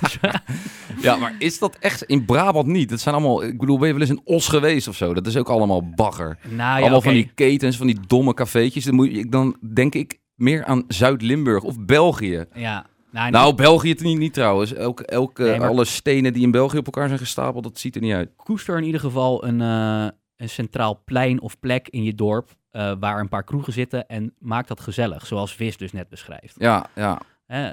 [1.00, 2.88] Ja, maar is dat echt in Brabant niet?
[2.88, 5.14] Dat zijn allemaal, ik bedoel, ben je wel eens in Os geweest of zo?
[5.14, 6.38] Dat is ook allemaal bagger.
[6.42, 8.84] nou ja, allemaal van die ketens, van die domme cafeetjes.
[8.84, 12.44] Dan, moet je, dan denk ik meer aan Zuid-Limburg of België.
[12.54, 14.72] Ja, nou, Nou, België het niet, niet trouwens.
[14.74, 17.94] Elke, elke, Nee, maar- Alle stenen die in België op elkaar zijn gestapeld, dat ziet
[17.94, 18.30] er niet uit.
[18.36, 22.92] koester in ieder geval een, eh, een centraal plein of plek in je dorp eh,
[23.00, 26.54] waar een paar kroegen zitten en maak dat gezellig, zoals Vis dus net beschrijft.
[26.58, 27.20] Ja, ja.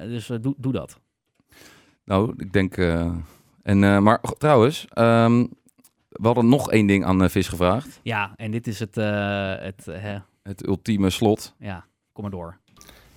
[0.01, 0.99] Dus eh, doe, doe dat.
[2.05, 2.77] Nou, ik denk...
[3.63, 5.45] en, maar trouwens, ehm,
[6.09, 7.99] we hadden nog één ding aan Vis gevraagd.
[8.03, 9.85] Ja, en dit is het, het
[10.43, 11.55] Het ultieme slot.
[11.59, 12.57] ja, kom maar door.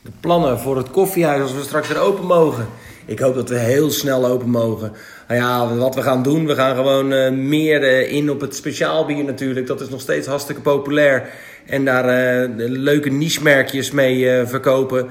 [0.06, 2.66] De plannen voor het koffiehuis als we straks weer open mogen.
[3.06, 4.92] Ik hoop dat we heel snel open mogen.
[5.28, 8.54] Nou ja, wat we gaan doen, we gaan gewoon eh, meer eh, in op het
[8.54, 9.66] speciaalbier natuurlijk.
[9.66, 11.28] Dat is nog steeds hartstikke populair.
[11.66, 15.06] En daar eh, leuke niche-merkjes mee verkopen.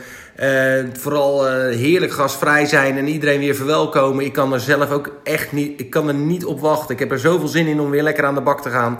[0.94, 4.26] Vooral heerlijk gastvrij zijn en iedereen weer verwelkomen.
[4.26, 6.94] Ik kan er zelf ook echt niet, ik kan er niet op wachten.
[6.94, 9.00] Ik heb er zoveel zin in om weer lekker aan de bak te gaan.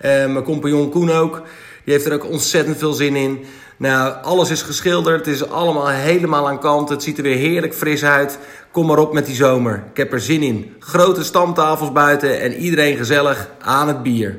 [0.00, 1.42] Mijn compagnon Koen ook.
[1.84, 3.44] Die heeft er ook ontzettend veel zin in.
[3.76, 5.26] Nou, alles is geschilderd.
[5.26, 6.88] Het is allemaal helemaal aan kant.
[6.88, 8.38] Het ziet er weer heerlijk fris uit.
[8.70, 9.84] Kom maar op met die zomer.
[9.90, 10.74] Ik heb er zin in.
[10.78, 14.38] Grote stamtafels buiten en iedereen gezellig aan het bier.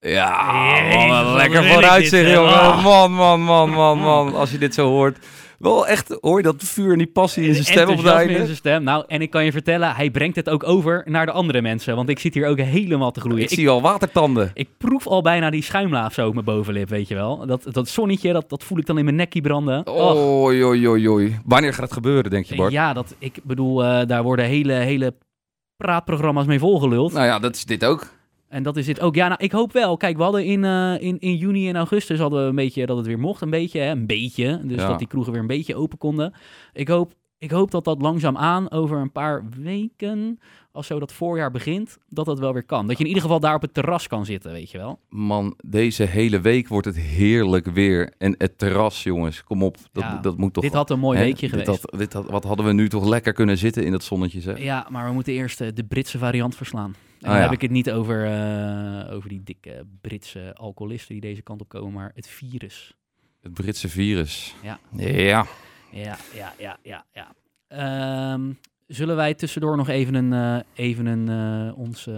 [0.00, 2.32] Ja, man, wat lekker wil ik vooruit dit, zeg, hè?
[2.32, 2.52] jongen.
[2.52, 2.84] Oh.
[2.84, 4.34] Man, man, man, man, man.
[4.34, 5.18] Als je dit zo hoort.
[5.58, 8.44] Wel echt, hoor je dat vuur en die passie in zijn stem op het in
[8.44, 8.82] zijn stem.
[8.82, 11.96] Nou, en ik kan je vertellen, hij brengt het ook over naar de andere mensen.
[11.96, 13.42] Want ik zit hier ook helemaal te gloeien.
[13.42, 14.50] Ik zie al watertanden.
[14.54, 17.46] Ik proef al bijna die schuimlaaf zo op mijn bovenlip, weet je wel.
[17.46, 19.88] Dat, dat zonnetje, dat, dat voel ik dan in mijn nekkie branden.
[19.88, 21.40] Oei, oei, oei, oei.
[21.44, 22.72] Wanneer gaat het gebeuren, denk je, Bart?
[22.72, 25.14] Ja, dat, ik bedoel, eh, daar worden hele, hele
[25.76, 27.12] praatprogramma's mee volgeluld.
[27.12, 28.12] Nou ja, dat is dit ook.
[28.54, 29.14] En dat is dit ook.
[29.14, 29.96] Ja, nou, ik hoop wel.
[29.96, 32.96] Kijk, we hadden in, eh, in, in juni en augustus hadden we een beetje dat
[32.96, 33.40] het weer mocht.
[33.40, 33.90] Een beetje, hè?
[33.90, 34.60] Een beetje.
[34.64, 34.88] Dus Ja.
[34.88, 36.32] dat die kroegen weer een beetje open konden.
[36.72, 40.38] Ik hoop, ik hoop dat dat langzaamaan over een paar weken,
[40.72, 42.86] als zo dat voorjaar begint, dat dat wel weer kan.
[42.86, 44.98] Dat je in ieder geval daar op het terras kan zitten, weet je wel.
[45.08, 48.12] Man, deze hele week wordt het heerlijk weer.
[48.18, 49.76] En het terras, jongens, kom op.
[49.92, 50.62] Dat, Ja, dat moet toch...
[50.64, 51.24] dit had een mooi hè?
[51.24, 51.82] weekje Dit geweest.
[51.90, 54.58] had- dit had- wat hadden we nu toch lekker kunnen zitten in dat zonnetje, zeg.
[54.62, 56.94] Ja, maar we moeten eerst eh, de Britse variant verslaan.
[57.24, 57.48] En Ah, dan ja.
[57.50, 61.68] heb ik het niet over, eh, over die dikke Britse alcoholisten die deze kant op
[61.68, 62.94] komen, maar het virus.
[63.42, 64.54] Het Britse virus.
[64.62, 64.78] Ja.
[64.96, 65.46] Ja.
[65.90, 67.34] Ja, ja, ja, ja, ja.
[67.68, 68.52] Ehm,
[68.86, 72.08] zullen wij tussendoor nog even een, eh, even een eh, ons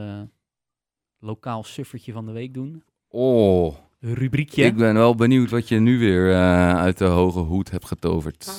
[1.19, 2.83] lokaal suffertje van de week doen?
[3.09, 4.65] Oh, Rubriekje.
[4.65, 6.35] ik ben wel benieuwd wat je nu weer
[6.77, 8.53] uit de hoge hoed hebt getoverd.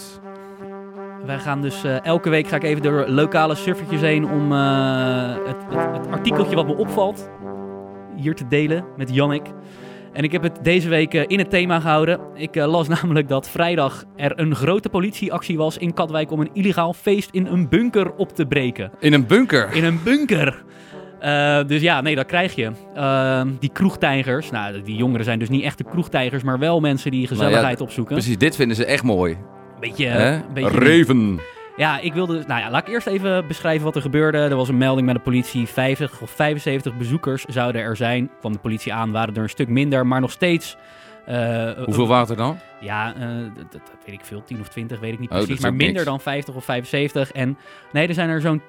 [1.26, 5.36] Wij gaan dus eh, elke week ga ik even door lokale suffertjes heen om eh,
[5.46, 7.30] het, het, het artikeltje wat me opvalt
[8.16, 9.46] hier te delen met Jannik.
[10.14, 12.20] En ik heb het deze week eh, in het thema gehouden.
[12.34, 16.94] Ik las namelijk dat vrijdag er een grote politieactie was in Katwijk om een illegaal
[16.94, 18.92] feest in een bunker op te breken.
[19.00, 19.74] In een bunker.
[19.74, 20.64] In een bunker.
[21.68, 22.72] Dus ja, nee, dat krijg je.
[22.96, 24.52] Ehm, die kroegtijgers.
[24.52, 28.16] Nou, die jongeren zijn dus niet echte kroegtijgers, maar wel mensen die gezelligheid opzoeken.
[28.16, 29.38] Precies, dit vinden ze echt mooi.
[29.80, 30.34] Beetje, Hè?
[30.36, 31.40] een beetje Reven.
[31.78, 32.44] ja, ik wilde.
[32.48, 34.38] Nou ja, laat ik eerst even beschrijven wat er gebeurde.
[34.38, 35.68] Er was een melding bij de politie.
[35.68, 38.30] 50 of 75 bezoekers zouden er zijn.
[38.40, 40.78] Kwam de politie aan, waren er een stuk minder, maar nog steeds.
[41.26, 42.60] eh, Hoeveel water dan?
[42.80, 44.44] Ja, eh, dat, dat weet ik veel.
[44.44, 45.56] 10 of 20, weet ik niet Oh, dat precies.
[45.56, 46.10] is Maar ook minder niks.
[46.10, 47.32] dan 50 of 75.
[47.32, 47.58] En
[47.92, 48.62] nee, er zijn er zo'n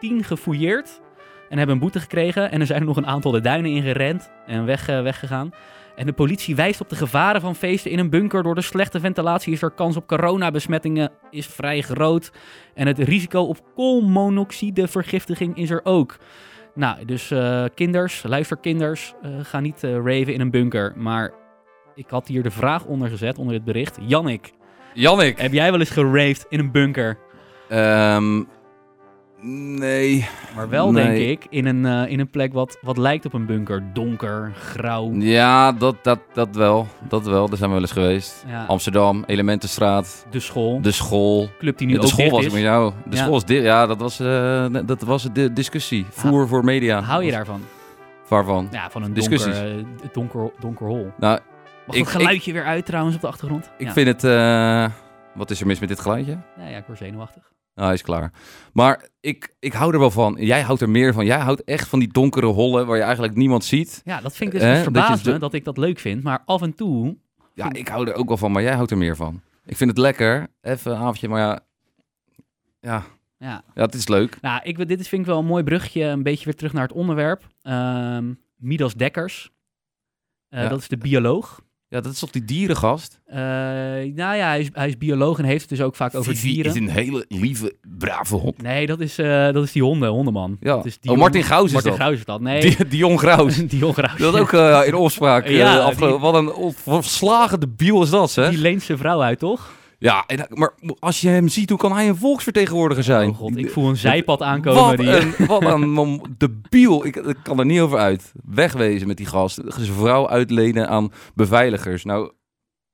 [0.00, 1.00] 10 gefouilleerd.
[1.48, 2.50] En hebben een boete gekregen.
[2.50, 4.30] En er zijn er nog een aantal de duinen ingerend.
[4.46, 5.50] En weg, eh, weggegaan.
[5.96, 8.42] En de politie wijst op de gevaren van feesten in een bunker.
[8.42, 12.32] Door de slechte ventilatie is er kans op coronabesmettingen is vrij groot.
[12.74, 16.16] En het risico op koolmonoxidevergiftiging is er ook.
[16.74, 20.92] Nou, dus eh, kinders, luister kinders, eh, ga niet eh, raven in een bunker.
[20.96, 21.32] Maar
[21.94, 23.98] ik had hier de vraag onder gezet, onder dit bericht.
[24.00, 24.52] Jannik,
[24.94, 25.38] Jannik.
[25.38, 27.18] heb jij wel eens geraved in een bunker?
[27.68, 28.42] Ehm,
[29.40, 30.28] nee.
[30.56, 31.04] Maar wel, Nee.
[31.04, 33.82] denk ik, in een, eh, in een plek wat, wat lijkt op een bunker.
[33.92, 35.12] Donker, grauw.
[35.12, 36.86] Ja, dat, dat, dat wel.
[37.08, 38.44] Dat wel, daar zijn we wel eens geweest.
[38.48, 40.80] Ja, Amsterdam, Elementenstraat, de school.
[40.80, 41.48] de school.
[41.58, 42.46] club die nu Ja, de school was is.
[42.46, 42.92] ik met jou.
[43.04, 43.22] De Ja.
[43.22, 43.62] school is dit.
[43.62, 46.06] Ja, dat was, eh, dat was de discussie.
[46.10, 47.00] Voer voor media.
[47.00, 47.60] Hou je daarvan?
[48.28, 48.68] Waarvan?
[48.70, 49.54] Ja, van een Discussies.
[49.58, 51.12] donker, eh, donker, donker hol.
[51.18, 51.38] Nou,
[51.86, 53.70] Mag Ik- dat geluidje weer uit trouwens op de achtergrond?
[53.78, 54.22] ik vind het...
[55.34, 56.38] wat is er mis met dit geluidje?
[56.58, 57.42] Ja, ja, ik word zenuwachtig.
[57.76, 58.32] Nou, hij is klaar.
[58.72, 60.36] Maar ik, ik hou er wel van.
[60.38, 61.24] Jij houdt er meer van.
[61.26, 64.00] Jij houdt echt van die donkere hollen waar je eigenlijk niemand ziet.
[64.04, 66.22] Ja, dat vind ik dus het dat ik dat leuk vind.
[66.22, 67.16] Maar af en toe...
[67.54, 69.40] Ja, ik hou er ook wel van, maar jij houdt er meer van.
[69.64, 70.46] Ik vind het lekker.
[70.60, 71.60] Even een avondje, maar ja.
[72.80, 73.04] Ja,
[73.38, 74.40] Ja, ja het is leuk.
[74.40, 76.82] Nou, ik, dit is, vind ik wel een mooi bruggetje, een beetje weer terug naar
[76.82, 77.46] het onderwerp.
[77.62, 79.50] Ehm Midas Dekkers,
[80.48, 80.68] Eh, Ja.
[80.68, 81.60] dat is de bioloog.
[81.88, 83.20] Ja, dat is toch die dierengast?
[83.26, 86.34] Eh, nou ja, hij is, hij is bioloog en heeft het dus ook vaak over
[86.34, 86.70] Vivi dieren.
[86.72, 88.62] is een hele lieve, brave hond.
[88.62, 90.56] Nee, dat is, eh, dat is die honden, hondenman.
[90.60, 90.76] Ja.
[90.76, 92.00] Dat is Oh, Martin Gauws is Martin dat.
[92.00, 92.40] Gauws is dat.
[92.40, 93.66] Nee, Die, Dion Graus.
[93.66, 94.18] Dion Graus.
[94.18, 95.44] Dat ook eh, in opspraak.
[95.46, 96.52] eh, Ja, die- Wat een
[96.84, 98.48] verslagen debiel is dat, hè?
[98.50, 99.72] Die leent zijn vrouw uit, toch?
[99.98, 103.28] Ja, en, maar als je hem ziet, hoe kan hij een volksvertegenwoordiger zijn?
[103.28, 104.82] Oh god, ik voel een zijpad aankomen.
[104.82, 107.06] Wat die, een, wat een mom- debiel.
[107.06, 108.32] Ik, ik kan er niet over uit.
[108.44, 109.60] Wegwezen met die gast.
[109.66, 112.04] Zijn vrouw uitlenen aan beveiligers.
[112.04, 112.32] Nou,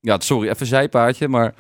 [0.01, 1.55] ja, sorry, even zijpaadje, maar...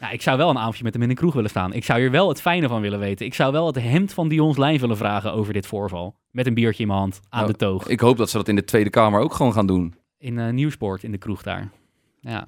[0.00, 1.72] Nou, ik zou wel een avondje met hem in de kroeg willen staan.
[1.72, 3.26] Ik zou hier wel het fijne van willen weten.
[3.26, 6.16] Ik zou wel het hemd van Dion's lijn willen vragen over dit voorval.
[6.30, 7.88] Met een biertje in mijn hand, aan Nou, de toog.
[7.88, 9.94] Ik hoop dat ze dat in de Tweede Kamer ook gewoon gaan doen.
[10.18, 11.70] In eh Nieuwsport, in de kroeg daar.
[12.20, 12.46] Ja,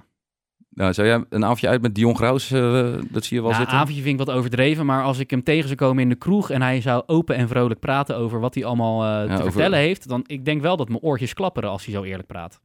[0.71, 3.55] Nou, zou jij een avondje uit met Dion Graus, eh, dat zie je wel nou,
[3.63, 3.79] zitten?
[3.79, 6.51] avondje vind ik wat overdreven, maar als ik hem tegen zou komen in de kroeg
[6.51, 10.09] en hij zou open en vrolijk praten over wat hij allemaal eh, te vertellen heeft,
[10.09, 12.61] dan ik denk wel dat mijn oortjes klapperen als hij zo eerlijk praat.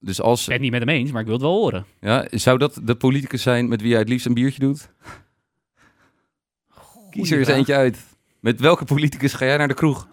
[0.00, 1.84] Dus als, Ik ben het niet met hem eens, maar ik wil het wel horen.
[2.00, 4.90] ja, zou dat de politicus zijn met wie jij het liefst een biertje doet?
[7.10, 8.04] Kies er eens eentje uit.
[8.40, 10.08] Met welke politicus ga jij naar de kroeg?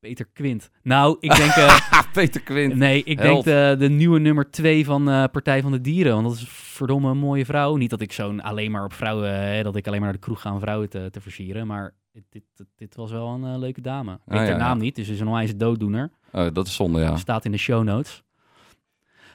[0.00, 0.70] Peter Quint.
[0.82, 1.50] Nou, ik denk...
[1.50, 2.74] eh, Ah, Peter Quint.
[2.76, 6.12] Nee, ik denk de, de nieuwe nummer twee van eh, Partij van de Dieren.
[6.14, 7.76] Want dat is verdomme een mooie vrouw.
[7.76, 10.24] Niet dat ik zo'n alleen maar op vrouwen, hè, dat ik alleen maar naar de
[10.24, 11.66] kroeg ga om vrouwen te, te versieren.
[11.66, 12.42] Maar dit, dit,
[12.76, 14.12] dit, was wel een eh, leuke dame.
[14.12, 14.82] Ik weet Ah, ja, haar naam ja.
[14.82, 16.10] niet, dus ze is een onwijs dooddoener.
[16.32, 17.16] Oh, dat is zonde, ja.
[17.16, 18.22] Staat in de show notes.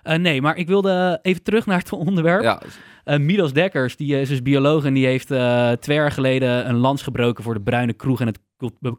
[0.04, 2.43] Eh, nee, maar ik wilde even terug naar het onderwerp.
[2.43, 2.62] Ja,
[3.04, 6.75] Eh, Midas Dekkers, die is dus bioloog en die heeft eh, twee jaar geleden een
[6.75, 8.39] lans gebroken voor de bruine kroeg en het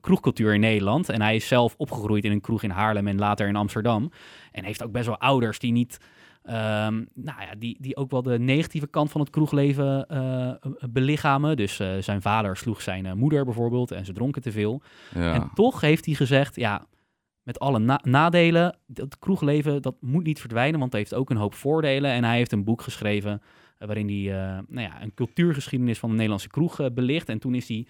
[0.01, 1.09] kroegcultuur in Nederland.
[1.09, 4.11] En hij is zelf opgegroeid in een kroeg in Haarlem en later in Amsterdam.
[4.53, 5.99] En heeft ook best wel ouders die niet,
[6.43, 10.51] ehm, nou ja, die, die ook wel de negatieve kant van het kroegleven eh,
[10.91, 11.57] belichamen.
[11.57, 14.83] Dus eh, zijn vader sloeg zijn eh, moeder bijvoorbeeld en ze dronken te veel.
[15.15, 15.35] ja.
[15.35, 16.87] En toch heeft hij gezegd, ja,
[17.43, 21.37] met alle na- nadelen, dat kroegleven, dat moet niet verdwijnen, want het heeft ook een
[21.37, 22.11] hoop voordelen.
[22.11, 23.43] En hij heeft een boek geschreven
[23.79, 27.29] eh, waarin hij eh, nou ja, een cultuurgeschiedenis van de Nederlandse kroeg eh, belicht.
[27.29, 27.87] En toen is hij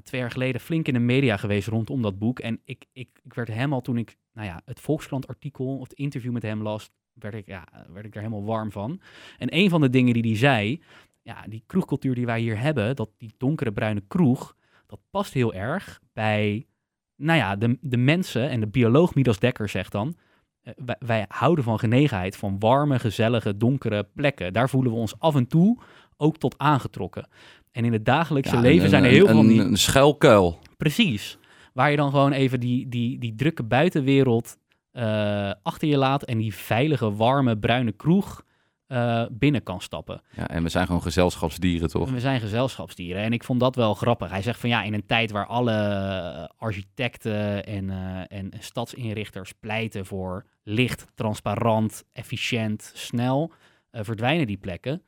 [0.00, 2.38] twee jaar geleden flink in de media geweest rondom dat boek.
[2.38, 5.88] En ik, ik, ik werd hem al toen ik nou ja, het Volkskrant artikel of
[5.88, 9.00] het interview met hem las, werd ik, ja, werd ik er helemaal warm van.
[9.38, 10.82] En een van de dingen die hij zei,
[11.22, 15.54] ja, die kroegcultuur die wij hier hebben, dat die donkere bruine kroeg, dat past heel
[15.54, 16.66] erg bij,
[17.16, 20.16] nou ja, de, de mensen en de bioloog Midas Dekker zegt dan,
[20.62, 24.52] eh, wij, wij houden van genegenheid, van warme, gezellige, donkere plekken.
[24.52, 25.78] Daar voelen we ons af en toe
[26.16, 27.28] ook tot aangetrokken.
[27.72, 29.60] En in het dagelijkse Ja, leven een- zijn er een- heel veel van een, die...
[29.60, 30.58] een schuilkuil.
[30.76, 31.38] Precies.
[31.72, 34.56] Waar je dan gewoon even die, die, die drukke buitenwereld
[34.92, 38.44] eh, achter je laat en die veilige, warme, bruine kroeg
[38.86, 40.20] eh, binnen kan stappen.
[40.36, 42.06] Ja, en we zijn gewoon gezelschapsdieren, toch?
[42.08, 43.22] En we zijn gezelschapsdieren.
[43.22, 44.30] En ik vond dat wel grappig.
[44.30, 47.90] Hij zegt van ja, in een tijd waar alle eh, architecten en,
[48.28, 53.52] en stadsinrichters pleiten voor licht, transparant, efficiënt, snel,
[53.92, 55.02] verdwijnen die plekken.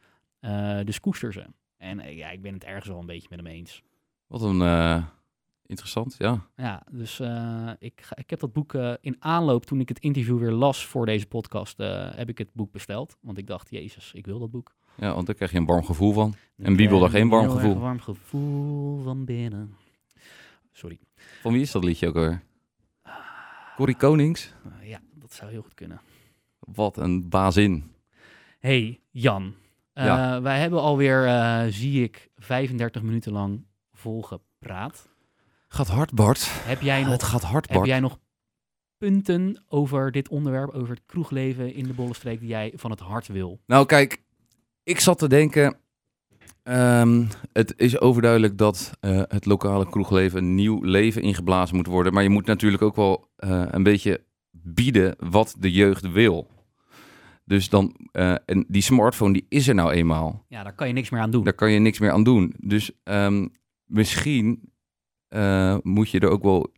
[0.85, 1.45] Dus koester ze.
[1.85, 3.83] En eh, ja, ik ben het ergens wel een beetje met hem eens.
[4.27, 5.05] Wat een eh,
[5.67, 6.47] interessant, ja.
[6.57, 10.39] Ja, dus eh, ik, ga, ik heb dat boek in aanloop toen ik het interview
[10.39, 11.79] weer las voor deze podcast,
[12.17, 13.17] heb ik het boek besteld.
[13.21, 14.75] Want ik dacht, jezus, ik wil dat boek.
[14.97, 16.35] Ja, want daar krijg je een warm gevoel van.
[16.57, 17.79] En wie wil daar geen een warm gevoel?
[17.79, 19.77] warm gevoel van binnen.
[20.73, 20.99] Sorry.
[21.43, 22.43] Van wie is dat liedje ook alweer?
[23.77, 24.55] Corrie Konings?
[24.83, 26.01] Ja, dat zou heel goed kunnen.
[26.59, 27.93] Wat een bazin.
[28.59, 29.55] Hey, Jan.
[29.95, 30.43] Eh, Ja.
[30.43, 35.09] Wij hebben alweer, eh zie ik, 35 minuten lang volgepraat.
[35.69, 36.47] Gaat hard, Bart.
[36.51, 37.89] Heb jij nog, Het gaat hard, heb Bart.
[37.89, 38.19] jij nog
[38.99, 43.27] punten over dit onderwerp, over het kroegleven in de Bollenstreek, die jij van het hart
[43.27, 43.61] wil?
[43.67, 44.23] Nou, kijk,
[44.83, 45.77] ik zat te denken.
[46.63, 52.13] ehm, het is overduidelijk dat eh, het lokale kroegleven een nieuw leven ingeblazen moet worden.
[52.13, 56.49] Maar je moet natuurlijk ook wel een beetje bieden wat de jeugd wil.
[57.45, 60.45] Dus dan, eh, en die smartphone die is er nou eenmaal.
[60.49, 61.45] Ja, daar kan je niks meer aan doen.
[61.45, 62.55] Daar kan je niks meer aan doen.
[62.59, 63.47] Dus ehm,
[63.85, 64.73] misschien
[65.29, 66.73] eh, moet je er ook wel.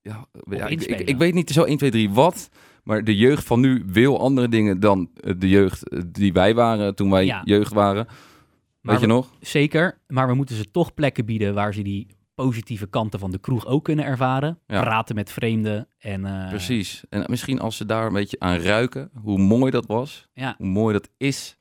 [0.00, 2.48] Ja, ja ik, ik, weet niet zo 1, 2, 3 wat.
[2.84, 6.94] Maar de jeugd van nu wil andere dingen dan eh, de jeugd die wij waren
[6.94, 7.40] toen wij Ja.
[7.44, 8.06] jeugd waren.
[8.06, 9.30] Maar weet je we- nog?
[9.40, 13.38] Zeker, maar we moeten ze toch plekken bieden waar ze die positieve kanten van de
[13.38, 14.58] kroeg ook kunnen ervaren.
[14.66, 14.80] Ja.
[14.80, 16.24] Praten met vreemden en...
[16.24, 17.04] eh, Precies.
[17.08, 20.66] En misschien als ze daar een beetje aan ruiken, hoe mooi dat was, Ja, hoe
[20.66, 21.58] mooi dat is.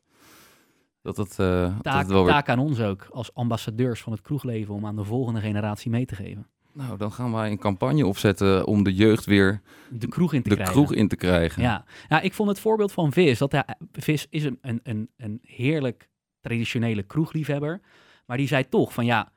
[1.01, 2.33] Dat het, eh, dat Taak, het wel weer...
[2.33, 6.05] taak aan ons ook, als ambassadeurs van het kroegleven, om aan de volgende generatie mee
[6.05, 6.47] te geven.
[6.73, 10.49] Nou, dan gaan wij een campagne opzetten om de jeugd weer De kroeg in te
[10.49, 10.75] de krijgen.
[10.75, 11.61] kroeg in te krijgen.
[11.61, 11.85] Ja.
[12.09, 15.39] ja, ik vond het voorbeeld van Vis, dat hij, Vis is een, een, een, een
[15.41, 16.09] heerlijk
[16.41, 17.81] traditionele kroegliefhebber.
[18.25, 19.31] Maar die zei toch van ja,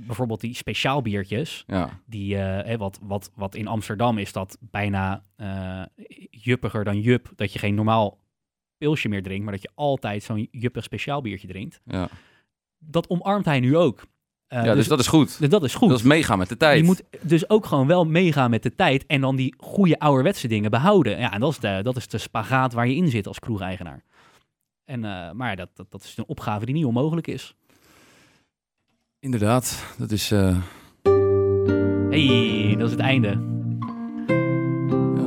[0.00, 2.00] bijvoorbeeld die speciaal biertjes, Ja.
[2.06, 5.82] die, eh, wat, wat, wat in Amsterdam is dat bijna eh,
[6.30, 8.18] juppiger dan jup, dat je geen normaal
[8.78, 11.80] pilsje meer drinkt, maar dat je altijd zo'n juppig speciaal biertje drinkt.
[11.84, 12.08] Ja.
[12.78, 14.06] Dat omarmt hij nu ook.
[14.46, 15.38] Eh, ja, dus, dat is goed.
[15.38, 15.88] dus dat is goed.
[15.88, 16.78] Dat is meegaan met de tijd.
[16.78, 20.48] Je moet dus ook gewoon wel meegaan met de tijd en dan die goede ouderwetse
[20.48, 21.18] dingen behouden.
[21.18, 24.04] Ja, en dat is de, dat is de spagaat waar je in zit als kroegeigenaar.
[24.84, 25.00] En,
[25.36, 27.54] maar dat, dat, dat is een opgave die niet onmogelijk is.
[29.24, 30.56] Inderdaad, dat is eh,
[32.10, 33.28] hey, dat is het einde.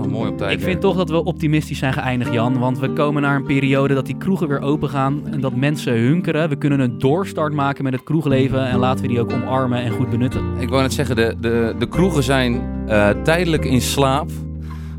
[0.02, 0.52] ja, mooi op tijd.
[0.60, 2.60] Ik vind toch dat we optimistisch zijn geëindigd, Jan.
[2.60, 5.28] Want we komen naar een periode dat die kroegen weer open gaan.
[5.32, 6.50] En dat mensen hunkeren.
[6.50, 8.68] We kunnen een doorstart maken met het kroegleven.
[8.68, 10.42] En laten we die ook omarmen en goed benutten.
[10.60, 14.30] Ik wou net zeggen, de, de, de kroegen zijn eh, tijdelijk in slaap.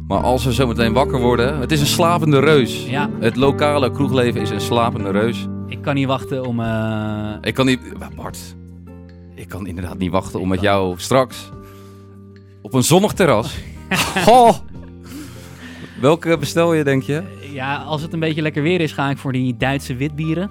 [0.09, 1.59] Maar als we zo meteen wakker worden...
[1.61, 2.87] Het is een slapende reus.
[2.89, 5.47] Ja, Het lokale kroegleven is een slapende reus.
[5.69, 6.61] ik kan niet wachten om...
[6.61, 7.81] eh, Ik kan niet...
[8.17, 8.57] Bart,
[9.39, 11.51] ik kan inderdaad niet wachten om met jou straks...
[12.63, 13.59] op een zonnig terras...
[14.27, 14.55] Goh!
[16.01, 17.23] Welke bestel je, denk je?
[17.53, 20.51] ja, als het een beetje lekker weer is, ga ik voor die Duitse witbieren.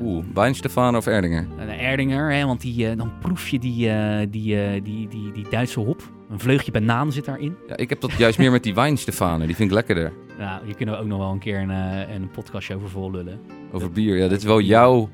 [0.00, 1.46] Oeh, Wijnstefan of Erdinger?
[1.58, 5.32] Een Erdinger, hè, want die, eh, dan proef je die, eh, die, eh, die, die,
[5.32, 6.02] die Duitse hop.
[6.30, 7.56] Een vleugje banaan zit daarin.
[7.68, 9.46] Ja, ik heb dat juist meer met die Wijnstefanen.
[9.46, 10.12] Die vind ik lekkerder.
[10.38, 13.10] Nou, hier kunnen we ook nog wel een keer een, eh, een podcastje over vol
[13.10, 13.40] lullen.
[13.72, 14.16] Over bier.
[14.16, 15.08] Ja, dit is wel jouw...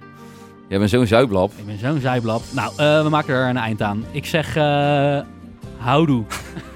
[0.71, 1.53] Jij bent zo'n zuiblap.
[1.57, 2.43] Ik ben zo'n zijblad.
[2.53, 4.05] Nou, eh, we maken er een eind aan.
[4.11, 5.21] Ik zeg, eh
[5.77, 6.25] houdoe.